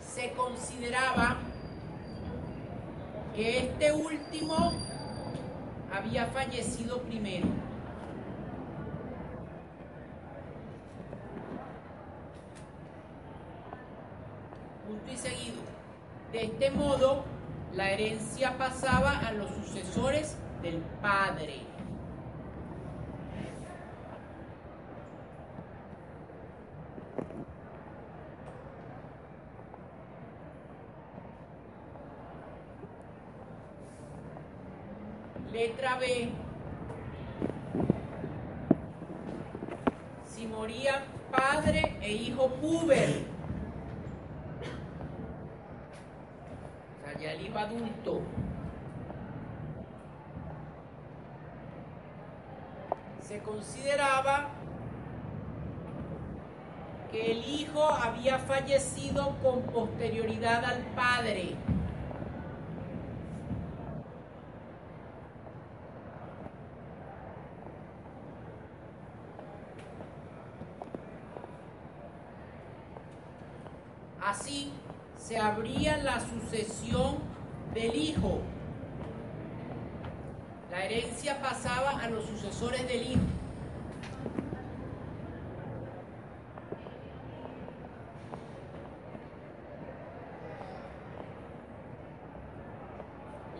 [0.00, 0.32] se
[3.34, 4.74] que este último
[5.90, 7.46] había fallecido primero.
[14.86, 15.62] Punto y seguido.
[16.30, 17.24] De este modo,
[17.72, 21.72] la herencia pasaba a los sucesores del padre.
[35.52, 36.30] Letra B.
[40.24, 43.26] Si morían padre e hijo puber.
[46.96, 48.22] O sea, ya el hijo adulto.
[53.20, 54.48] Se consideraba
[57.10, 61.56] que el hijo había fallecido con posterioridad al padre.
[74.32, 74.72] Así
[75.18, 77.16] se abría la sucesión
[77.74, 78.40] del hijo.
[80.70, 83.20] La herencia pasaba a los sucesores del hijo.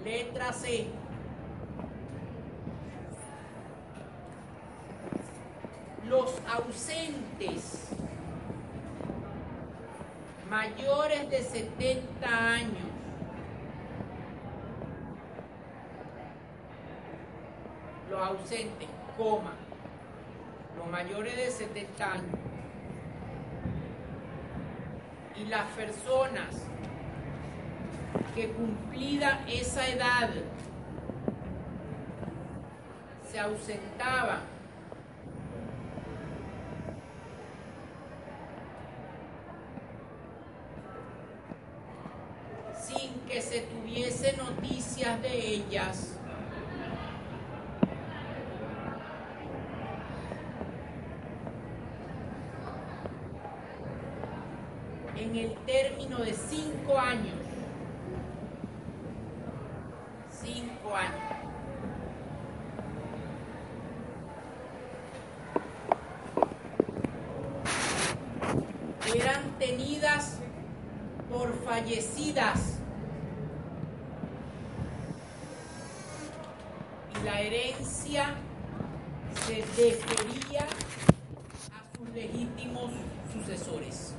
[0.04, 0.86] Letra C.
[6.08, 7.88] Los ausentes
[10.50, 12.92] mayores de 70 años
[18.12, 19.54] los ausentes, coma,
[20.76, 22.38] los mayores de 70 años
[25.34, 26.66] y las personas
[28.34, 30.30] que cumplida esa edad
[33.30, 34.40] se ausentaban
[42.82, 46.18] sin que se tuviese noticias de ellas.
[55.16, 57.36] En el término de cinco años.
[60.30, 61.22] Cinco años.
[69.14, 70.38] Eran tenidas
[71.30, 72.78] por fallecidas.
[77.14, 78.34] Y la herencia
[79.46, 80.66] se defería
[81.70, 82.90] a sus legítimos
[83.32, 84.14] sucesores.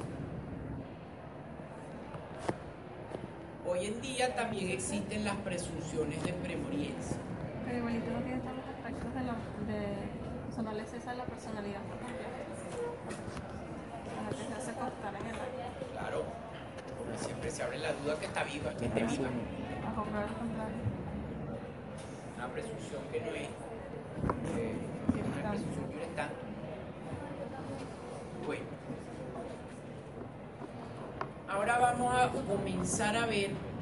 [3.66, 7.18] Hoy en día también existen las presunciones de premoriencia.
[7.66, 9.34] Pero igualito no tiene todos los aspectos de la.
[9.66, 9.82] De,
[10.56, 12.30] o no cesa la personalidad por completo.
[14.16, 15.66] Como que se hace constar en el aire.
[15.92, 16.24] Claro,
[17.00, 19.30] porque siempre se abre la duda que está viva, que esté viva.
[19.88, 20.78] A comprar al contrario.
[22.38, 23.50] Una presunción que no es,
[24.54, 24.76] eh,
[25.18, 26.36] es una presunción que no es tanto.
[28.46, 28.66] Bueno,
[31.50, 33.73] ahora vamos a comenzar a ver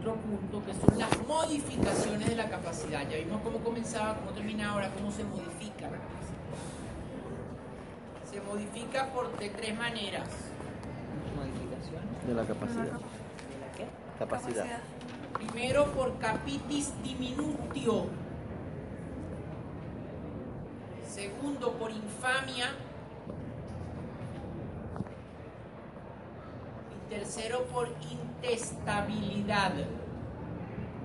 [0.00, 3.06] otro punto que son las modificaciones de la capacidad.
[3.08, 6.40] Ya vimos cómo comenzaba, cómo termina ahora, cómo se modifica la capacidad.
[8.30, 10.28] Se modifica por de tres maneras.
[11.36, 12.02] Modificación.
[12.26, 12.84] De la capacidad.
[12.84, 12.90] ¿De
[13.60, 13.86] la qué?
[14.18, 14.66] Capacidad.
[15.34, 18.06] Primero por capitis diminutio.
[21.06, 22.70] Segundo por infamia.
[26.90, 29.72] Y tercero por intestabilidad.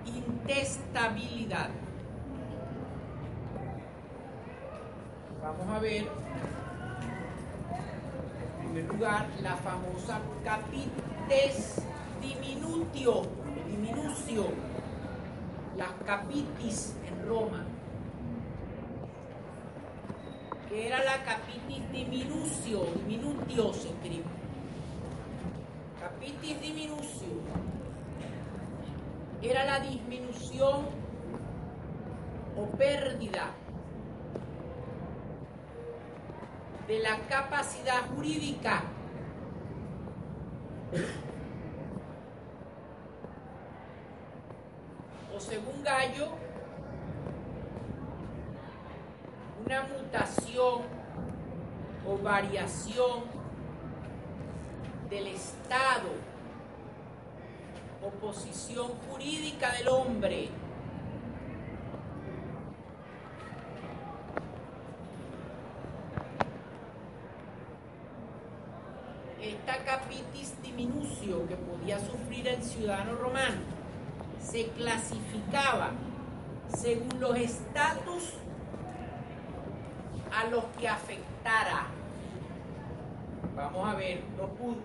[0.05, 1.69] Intestabilidad.
[5.41, 6.07] Vamos a ver,
[8.61, 11.81] en primer lugar, la famosa capites
[12.21, 13.23] diminutio,
[13.67, 14.45] diminucio,
[15.75, 17.65] las capitis en Roma.
[20.69, 24.34] que era la capitis diminucio, diminutio se escribe.
[26.25, 27.27] Diminucio
[29.43, 30.87] era la disminución
[32.57, 33.51] o pérdida
[36.87, 38.83] de la capacidad jurídica.
[45.35, 46.29] O según Gallo,
[49.63, 50.81] una mutación
[52.07, 53.44] o variación
[55.09, 56.09] del estado
[58.01, 60.49] o posición jurídica del hombre.
[69.41, 73.61] Esta capitis diminucio que podía sufrir el ciudadano romano
[74.39, 75.91] se clasificaba
[76.75, 78.33] según los estatus
[80.31, 81.87] a los que afectara.
[83.55, 84.83] Vamos a ver los puntos.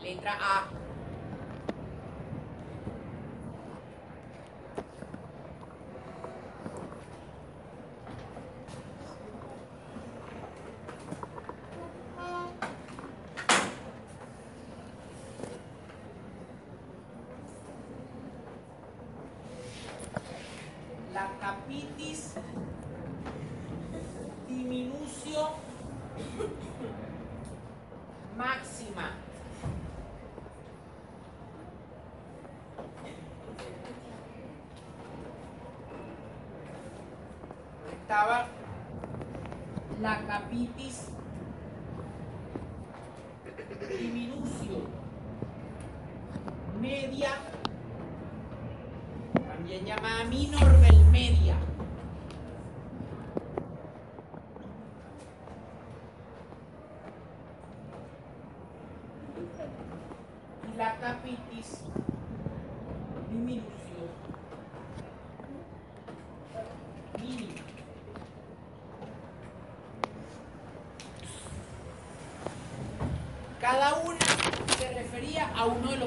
[0.00, 0.84] Letra A.
[21.14, 22.34] la capitis
[24.48, 25.50] diminucio
[28.36, 29.12] máxima.
[37.92, 38.48] Estaba
[40.54, 41.13] la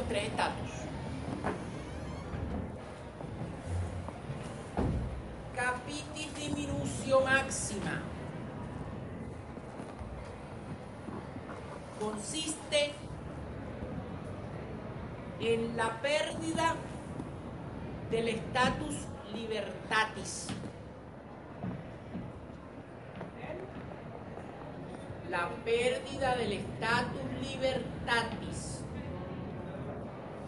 [0.09, 0.46] 30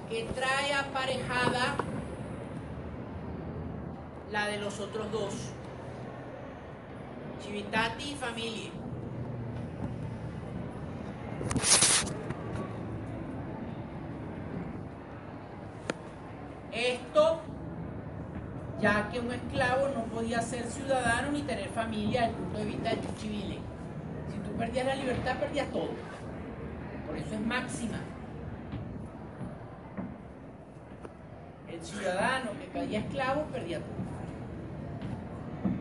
[0.09, 1.75] que trae aparejada
[4.31, 5.33] la de los otros dos.
[7.41, 8.71] Civitati y familia.
[16.71, 17.41] Esto,
[18.79, 22.65] ya que un esclavo no podía ser ciudadano ni tener familia desde el punto de
[22.65, 23.59] vista del civile.
[24.31, 25.89] Si tú perdías la libertad, perdías todo.
[27.07, 27.99] Por eso es máxima.
[31.67, 34.09] El ciudadano que caía esclavo perdía todo.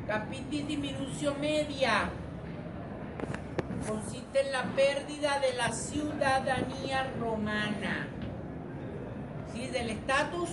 [0.07, 2.11] Capitis diminucio media
[3.87, 8.09] consiste en la pérdida de la ciudadanía romana.
[9.53, 9.67] ¿Sí?
[9.69, 10.51] Del estatus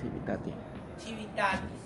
[0.00, 0.54] Civitati.
[0.98, 1.80] civitatis.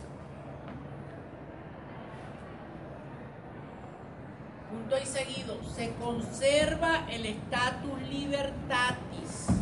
[4.70, 5.62] Punto y seguido.
[5.74, 9.53] Se conserva el estatus libertatis.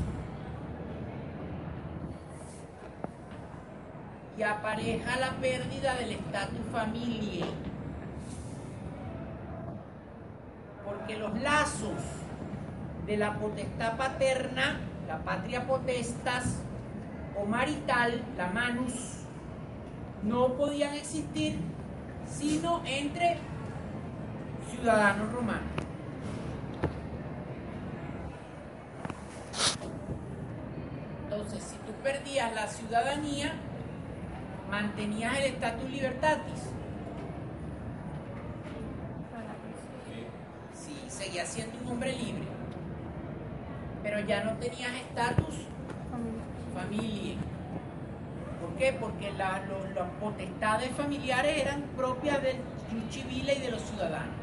[4.45, 7.45] Apareja la pérdida del estatus familie.
[10.84, 12.03] Porque los lazos
[13.07, 16.61] de la potestad paterna, la patria potestas,
[17.36, 19.22] o marital, la manus,
[20.22, 21.59] no podían existir
[22.26, 23.38] sino entre
[24.70, 25.62] ciudadanos romanos.
[31.24, 33.53] Entonces, si tú perdías la ciudadanía,
[34.73, 36.61] mantenías el estatus libertatis.
[40.73, 42.45] Sí, seguías siendo un hombre libre,
[44.03, 45.66] pero ya no tenías estatus
[46.75, 47.37] familia.
[48.62, 48.95] ¿Por qué?
[48.95, 49.61] Porque las
[50.18, 52.57] potestades familiares eran propias del
[53.11, 54.37] civile y de los ciudadanos.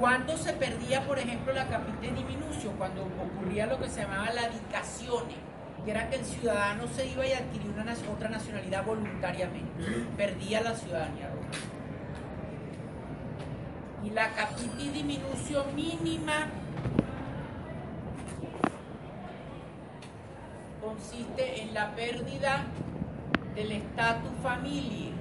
[0.00, 4.48] Cuando se perdía, por ejemplo, la capite diminucio, cuando ocurría lo que se llamaba la
[4.48, 5.51] dicazione,
[5.84, 7.72] que era que el ciudadano se iba y adquiría
[8.12, 9.84] otra nacionalidad voluntariamente,
[10.16, 11.30] perdía la ciudadanía.
[14.04, 16.48] Y la capite diminucio mínima
[20.80, 22.64] consiste en la pérdida
[23.54, 25.12] del estatus familiar.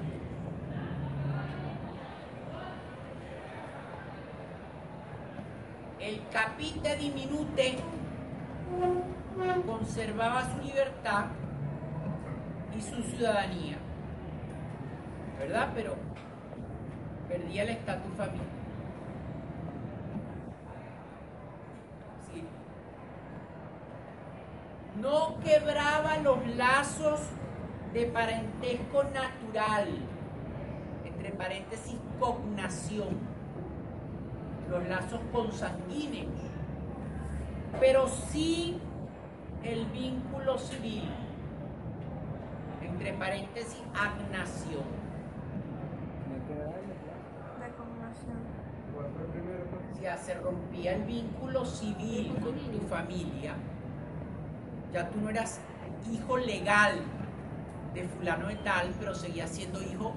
[5.99, 7.78] El capite diminute
[9.66, 11.26] conservaba su libertad
[12.78, 13.78] y su ciudadanía,
[15.39, 15.70] ¿verdad?
[15.76, 15.96] Pero
[17.28, 18.62] perdía el estatus familiar.
[25.00, 27.22] No quebraba los lazos
[27.94, 29.88] de parentesco natural,
[31.06, 33.18] entre paréntesis cognación,
[34.70, 36.30] los lazos consanguíneos,
[37.80, 38.80] pero sí
[39.64, 41.09] el vínculo civil,
[42.82, 45.01] entre paréntesis agnación.
[49.91, 53.53] O sea, se rompía el vínculo civil con tu familia.
[54.91, 55.62] Ya tú no eras
[56.12, 56.99] hijo legal
[57.93, 60.14] de fulano de tal, pero seguías siendo hijo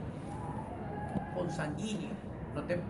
[1.34, 2.11] consanguíneo.
[2.55, 2.80] No te,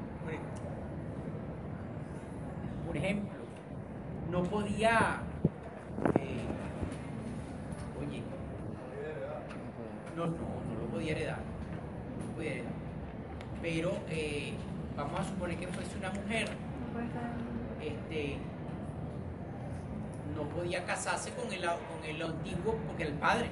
[2.86, 3.38] por ejemplo,
[4.30, 5.20] no podía,
[6.20, 6.44] eh,
[8.00, 8.22] oye,
[10.16, 12.72] no, no, no lo podía heredar, no podía heredar.
[13.62, 14.54] Pero eh,
[14.96, 16.48] vamos a suponer que fuese una mujer
[17.80, 18.38] este,
[20.34, 23.50] no podía casarse con el, con el antiguo porque el padre.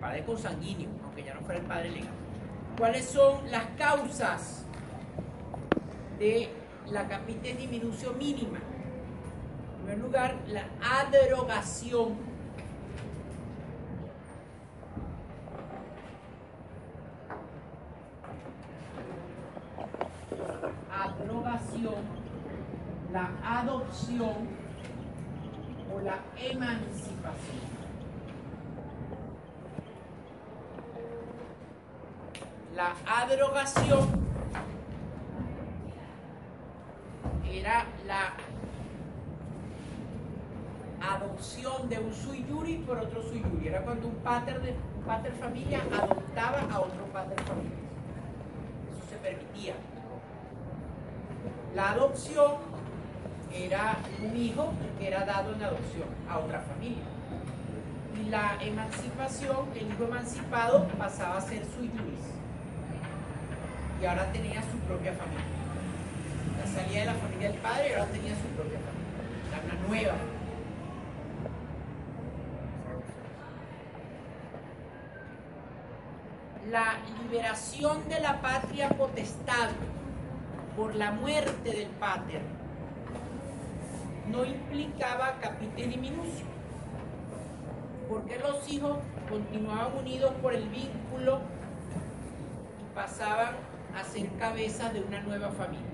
[0.00, 2.10] Padre consanguíneo, aunque ya no fuera el padre legal.
[2.76, 4.64] ¿Cuáles son las causas
[6.18, 6.48] de
[6.90, 8.58] la capite diminución mínima?
[9.92, 12.16] Primer lugar, la adrogación.
[20.90, 21.94] Adrogación
[23.12, 24.48] la adopción
[25.94, 27.60] o la emancipación.
[32.74, 34.08] La adrogación
[37.44, 38.51] era la
[41.42, 43.66] de un sui iuris por otro sui iuris.
[43.66, 47.78] Era cuando un pater, de, un pater familia adoptaba a otro pater familia.
[48.92, 49.74] Eso se permitía.
[51.74, 52.52] La adopción
[53.52, 57.02] era un hijo que era dado en adopción a otra familia.
[58.24, 62.22] Y la emancipación, el hijo emancipado pasaba a ser sui iuris.
[64.00, 65.50] Y ahora tenía su propia familia.
[66.60, 69.02] La salida de la familia del padre y ahora tenía su propia familia.
[69.50, 70.31] Era una nueva.
[76.72, 79.68] La liberación de la patria potestad
[80.74, 82.40] por la muerte del pater
[84.30, 86.46] no implicaba capite diminucio,
[88.08, 88.96] porque los hijos
[89.28, 91.42] continuaban unidos por el vínculo
[92.80, 93.54] y pasaban
[93.94, 95.92] a ser cabezas de una nueva familia.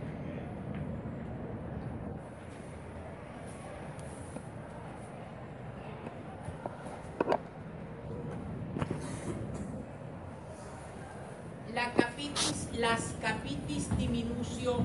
[11.74, 14.81] La capitis, las capitis diminucio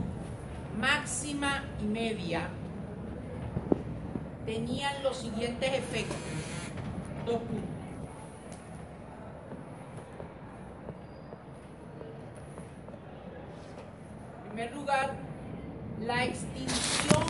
[0.78, 2.50] máxima y media
[4.46, 6.18] tenían los siguientes efectos.
[7.26, 7.70] Dos puntos.
[14.44, 15.16] En primer lugar,
[16.02, 17.26] la extinción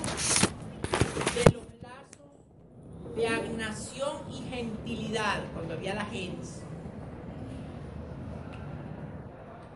[1.36, 5.40] de los lazos de agnación y gentilidad.
[5.54, 6.62] Cuando cuando había la gens.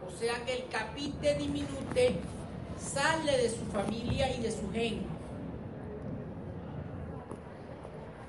[0.08, 2.16] O sea que el capite diminute
[2.80, 5.02] sale de su familia y de su gen.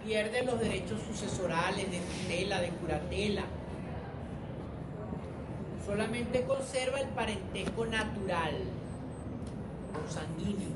[0.04, 3.42] Pierde los derechos sucesorales de tutela, de curatela.
[5.84, 8.54] Solamente conserva el parentesco natural,
[9.94, 10.68] consanguíneo.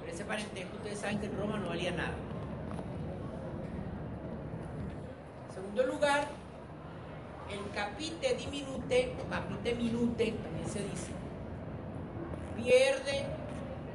[0.00, 2.14] Pero ese parentesco ustedes saben que en Roma no valía nada.
[5.56, 6.26] En segundo lugar,
[7.50, 11.12] el capite diminute, o capite minute, también se dice,
[12.56, 13.26] pierde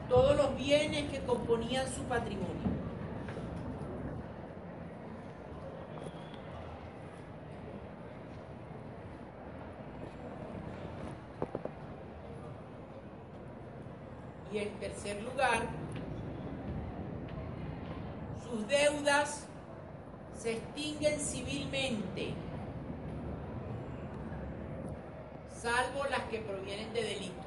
[0.08, 2.64] todos los bienes que componían su patrimonio.
[14.54, 15.64] Y en tercer lugar,
[18.44, 19.48] sus deudas
[20.44, 21.20] se extinguen
[25.64, 27.46] salvo las que provienen de delitos.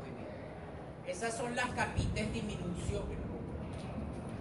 [0.00, 0.28] Muy bien.
[1.06, 3.02] Esas son las capitas disminución.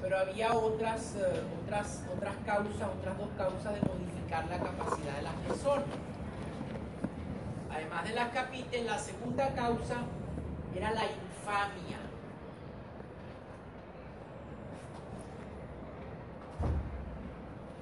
[0.01, 5.21] Pero había otras, eh, otras, otras causas, otras dos causas de modificar la capacidad de
[5.23, 6.12] las personas.
[7.73, 9.97] Además de las capites, la segunda causa
[10.75, 11.97] era la infamia.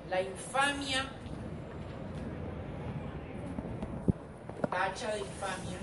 [0.10, 1.06] La infamia,
[4.70, 5.78] tacha de infamia,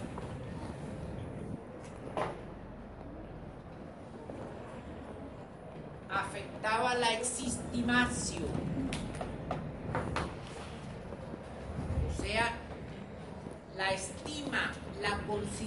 [6.11, 8.45] afectaba la existimación.
[12.09, 12.53] O sea,
[13.77, 15.17] la estima, la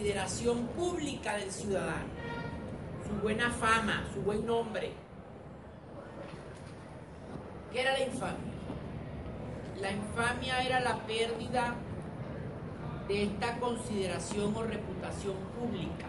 [0.01, 2.09] consideración pública del ciudadano,
[3.07, 4.93] su buena fama, su buen nombre.
[7.71, 8.51] ¿Qué era la infamia?
[9.79, 11.75] La infamia era la pérdida
[13.07, 16.07] de esta consideración o reputación pública.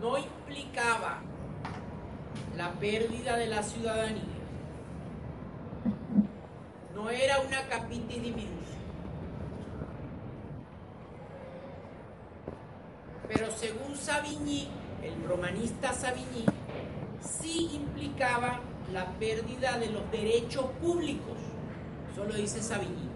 [0.00, 1.18] No implicaba
[2.56, 4.31] la pérdida de la ciudadanía.
[7.02, 8.76] No era una capita diminuta.
[13.26, 14.68] Pero según Savigny,
[15.02, 16.46] el romanista Savigny,
[17.20, 18.60] sí implicaba
[18.92, 21.36] la pérdida de los derechos públicos.
[22.12, 23.10] Eso lo dice Savigny.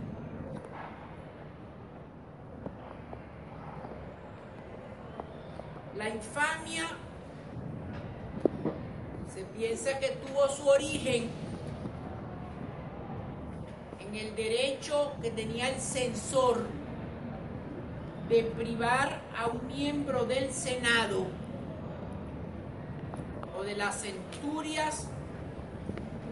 [5.97, 6.89] La infamia
[9.33, 11.46] se piensa que tuvo su origen en
[14.19, 16.65] el derecho que tenía el censor
[18.29, 21.27] de privar a un miembro del Senado
[23.59, 25.09] o de las centurias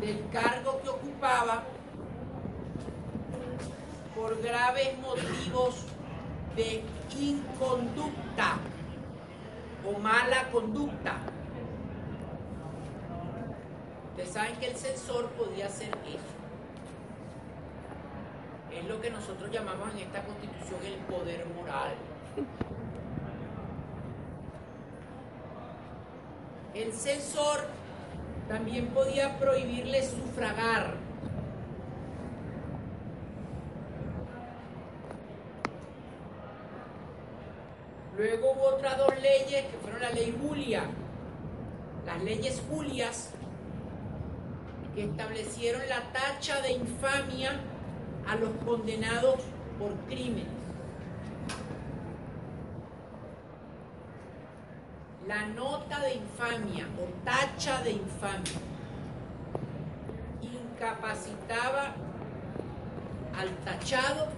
[0.01, 1.65] del cargo que ocupaba
[4.15, 5.87] por graves motivos
[6.57, 6.83] de
[7.21, 8.59] inconducta
[9.87, 11.17] o mala conducta.
[14.11, 16.34] Ustedes saben que el censor podía hacer eso.
[18.85, 21.95] Es lo que nosotros llamamos en esta constitución el poder moral.
[26.75, 27.65] El censor
[28.47, 30.97] también podía prohibirle sufragar.
[38.19, 40.85] Luego hubo otras dos leyes que fueron la ley Julia,
[42.05, 43.31] las leyes Julias,
[44.95, 47.59] que establecieron la tacha de infamia
[48.29, 49.41] a los condenados
[49.79, 50.47] por crímenes.
[55.27, 58.61] La nota de infamia o tacha de infamia
[60.43, 61.95] incapacitaba
[63.39, 64.29] al tachado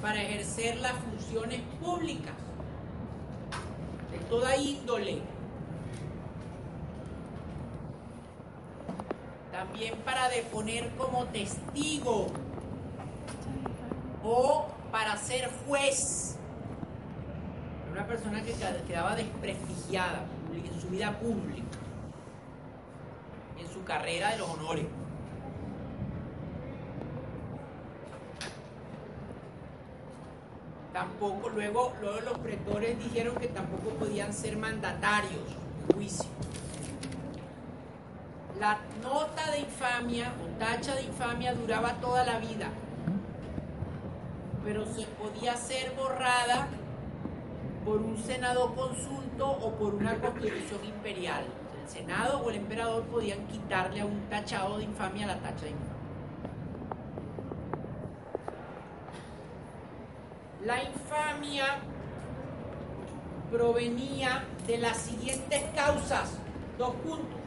[0.00, 2.34] para ejercer las funciones públicas
[4.10, 5.20] de toda índole.
[9.52, 12.26] También para deponer como testigo
[14.24, 16.36] o para ser juez.
[17.90, 18.54] Una persona que
[18.86, 21.78] quedaba desprestigiada en su vida pública,
[23.58, 24.86] en su carrera de los honores.
[30.92, 35.40] Tampoco, luego, luego los pretores dijeron que tampoco podían ser mandatarios
[35.88, 36.26] en juicio.
[38.60, 42.68] La nota de infamia o tacha de infamia duraba toda la vida.
[44.64, 46.68] Pero se podía ser borrada
[47.84, 51.44] por un senado consulto o por una constitución imperial.
[51.82, 55.70] El senado o el emperador podían quitarle a un tachado de infamia la tacha de
[55.70, 55.92] infamia.
[60.64, 61.64] La infamia
[63.50, 66.38] provenía de las siguientes causas.
[66.78, 67.38] Dos puntos.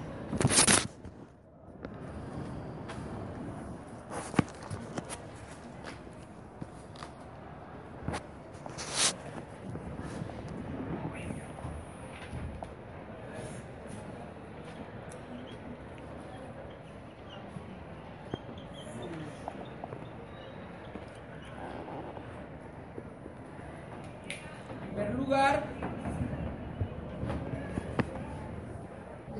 [24.95, 25.63] En primer lugar,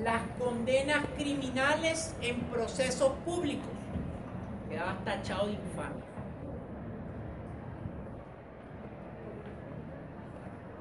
[0.04, 3.70] las condenas criminales en procesos públicos.
[4.70, 6.04] Quedaba tachado de infamia.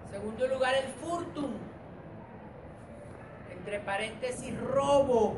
[0.07, 1.51] En segundo lugar, el furtum.
[3.51, 5.37] Entre paréntesis, robo.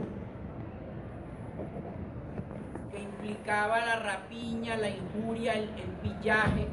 [2.90, 5.68] Que implicaba la rapiña, la injuria, el,
[6.02, 6.66] pillaje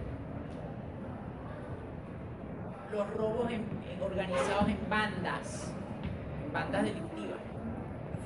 [2.92, 3.66] los robos en-
[4.04, 5.74] organizados en bandas,
[6.54, 7.40] bandas delictivas.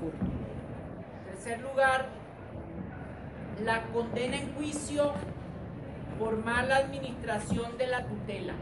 [0.01, 2.07] En tercer lugar,
[3.63, 5.13] la condena en juicio
[6.19, 8.53] por mala administración de la tutela.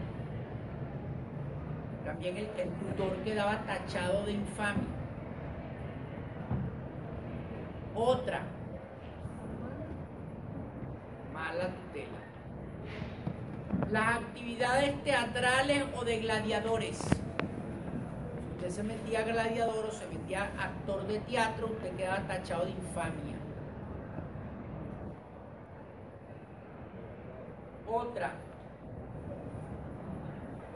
[2.05, 4.83] También el, el tutor quedaba tachado de infamia.
[7.95, 8.41] Otra,
[11.33, 12.25] mala tutela
[13.91, 16.99] las actividades teatrales o de gladiadores.
[18.65, 23.35] Usted se metía gladiador o se metía actor de teatro, usted quedaba tachado de infamia.
[27.87, 28.31] Otra,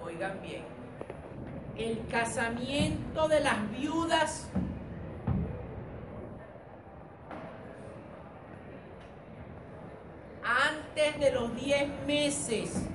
[0.06, 0.66] oigan bien,
[1.78, 4.52] el casamiento de las viudas
[10.44, 12.88] antes de los 10 meses.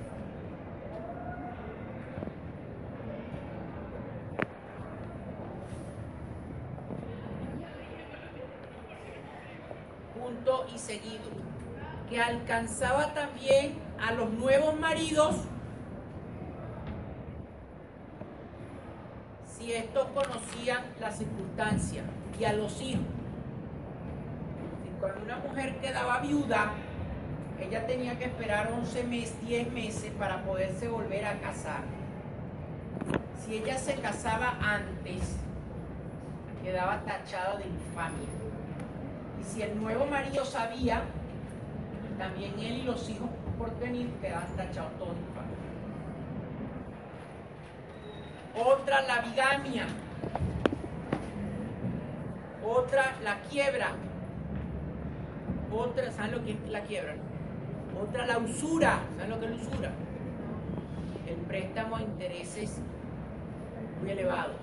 [10.25, 11.29] Punto y seguido.
[12.15, 15.35] Que alcanzaba también a los nuevos maridos
[19.45, 22.03] si estos conocían la circunstancia
[22.39, 23.03] y a los hijos.
[25.01, 26.71] Cuando una mujer quedaba viuda,
[27.59, 31.81] ella tenía que esperar 11 meses, 10 meses para poderse volver a casar.
[33.43, 35.35] Si ella se casaba antes,
[36.63, 38.29] quedaba tachada de infamia.
[39.41, 41.03] Y si el nuevo marido sabía,
[42.17, 45.15] también él y los hijos por venir quedaban tachados todos.
[48.57, 49.85] Otra, la bigamia.
[52.65, 53.89] Otra, la quiebra.
[55.71, 57.15] Otra, ¿saben lo que es la quiebra?
[58.01, 58.99] Otra, la usura.
[59.17, 59.91] ¿Saben lo que es la usura?
[61.27, 62.79] El préstamo a intereses
[64.01, 64.55] muy elevados.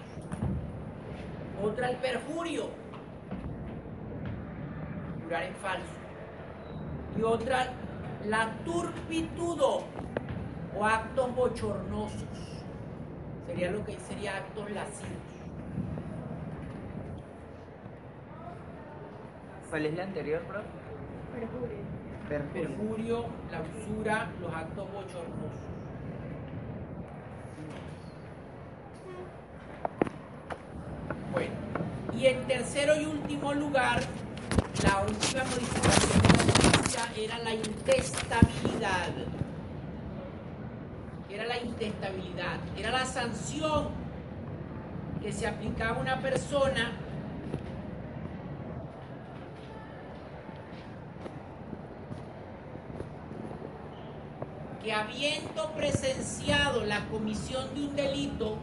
[1.63, 2.71] Otra, el perjurio.
[5.23, 6.02] Jurar en falso.
[7.19, 7.73] Y otra,
[8.27, 9.83] la turpitudo
[10.79, 12.25] o actos bochornosos.
[13.47, 15.33] Sería lo que sería actos lascivos.
[19.69, 20.67] ¿Cuál es la anterior, profe?
[21.33, 21.93] Perjurio.
[22.29, 25.73] perjurio, la usura, los actos bochornosos.
[31.33, 31.55] Bueno,
[32.13, 34.01] y en tercero y último lugar,
[34.85, 36.32] la última modificación
[37.17, 39.13] era la intestabilidad.
[41.31, 43.89] Era la intestabilidad, era la sanción
[45.23, 46.93] que se aplicaba a una persona
[54.83, 58.59] que habiendo presenciado la comisión de un delito,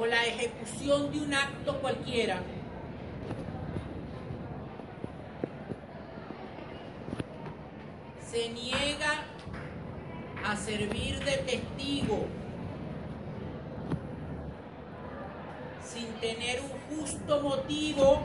[0.00, 2.40] o la ejecución de un acto cualquiera,
[8.30, 9.24] se niega
[10.42, 12.26] a servir de testigo
[15.84, 18.22] sin tener un justo motivo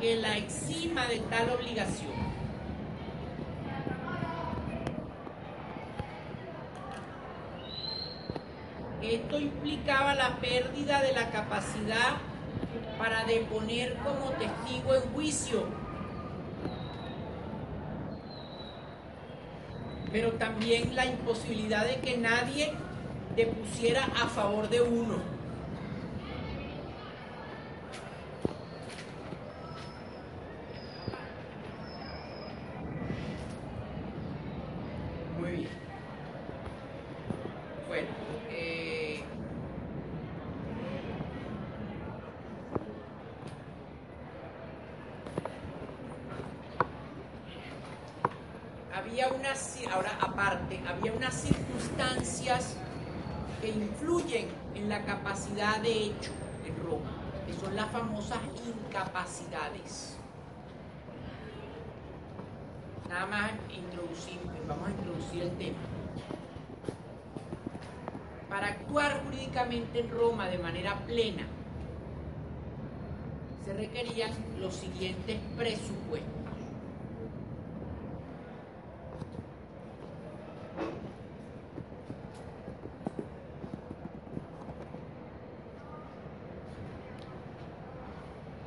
[0.00, 2.27] que la exima de tal obligación.
[9.08, 12.16] Esto implicaba la pérdida de la capacidad
[12.98, 15.64] para deponer como testigo en juicio.
[20.12, 22.72] Pero también la imposibilidad de que nadie
[23.36, 25.18] depusiera a favor de uno.
[35.40, 35.68] Muy bien.
[37.86, 38.08] Bueno,
[38.50, 39.22] eh,
[48.94, 52.74] había unas, ci- ahora aparte, había unas circunstancias
[53.60, 56.30] que influyen en la capacidad de hecho
[56.66, 57.10] en Roma,
[57.46, 58.38] que son las famosas
[63.08, 64.38] Nada más introducir,
[64.68, 65.78] vamos a introducir el tema.
[68.48, 71.46] Para actuar jurídicamente en Roma de manera plena,
[73.64, 76.38] se requerían los siguientes presupuestos.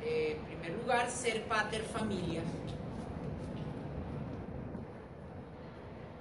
[0.04, 2.44] Eh, en primer lugar, ser pater familias.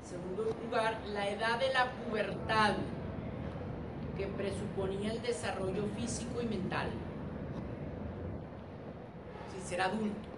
[0.01, 2.75] En segundo lugar, la edad de la pubertad,
[4.17, 5.21] que presuponía el
[5.61, 6.89] desarrollo físico y mental.
[9.53, 10.29] Sin ser adulto.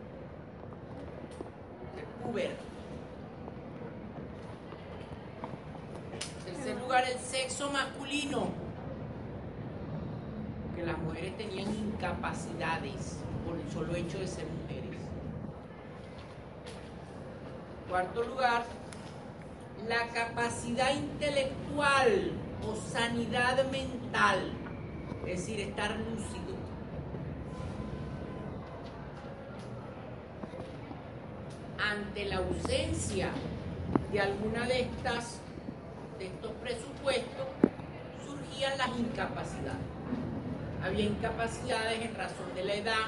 [6.48, 8.48] En tercer lugar, el sexo masculino,
[10.76, 15.00] que las mujeres tenían incapacidades por el solo hecho de ser mujeres.
[17.90, 18.66] Cuarto lugar,
[19.88, 22.32] la capacidad intelectual
[22.66, 24.52] o sanidad mental,
[25.26, 26.54] es decir, estar lúcido.
[31.80, 33.30] Ante la ausencia
[34.12, 35.40] de alguna de estas
[36.20, 37.48] de estos presupuestos
[38.26, 39.82] surgían las incapacidades.
[40.84, 43.06] Había incapacidades en razón de la edad,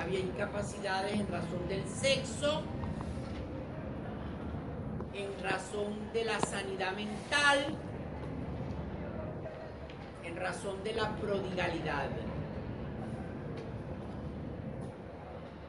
[0.00, 2.62] había incapacidades en razón del sexo,
[5.14, 7.76] en razón de la sanidad mental,
[10.36, 12.08] en razón de la prodigalidad.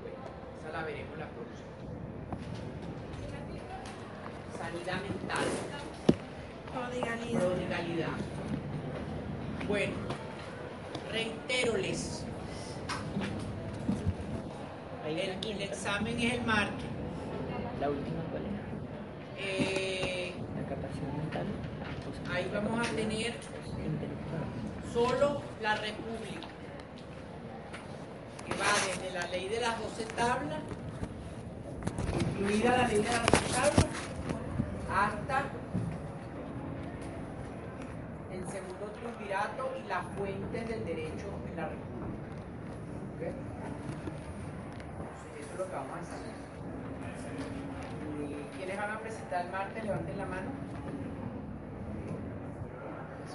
[0.02, 0.18] Bueno,
[0.60, 1.68] esa la veremos la próxima.
[4.58, 5.46] Sanidad mental
[6.74, 7.40] Prodigalidad.
[7.40, 8.18] prodigalidad.
[9.68, 9.94] Bueno,
[11.12, 12.26] reitéroles.
[15.06, 16.86] Ahí El, el examen es el martes.
[17.80, 18.50] La última, ¿cuál es?
[19.40, 21.46] Eh, La capacidad mental.
[22.32, 23.34] Ahí vamos a tener
[24.94, 26.48] solo la República,
[28.46, 30.60] que va desde la ley de las doce tablas,
[32.20, 33.86] incluida la ley de las doce tablas,
[34.90, 35.44] hasta
[38.32, 42.08] el segundo triunvirato y las fuentes del derecho en la República.
[43.16, 43.22] ¿Ok?
[45.40, 46.18] Eso es lo que vamos a hacer.
[48.20, 49.84] ¿Y ¿Quiénes van a presentar el martes?
[49.84, 50.77] Levanten la mano.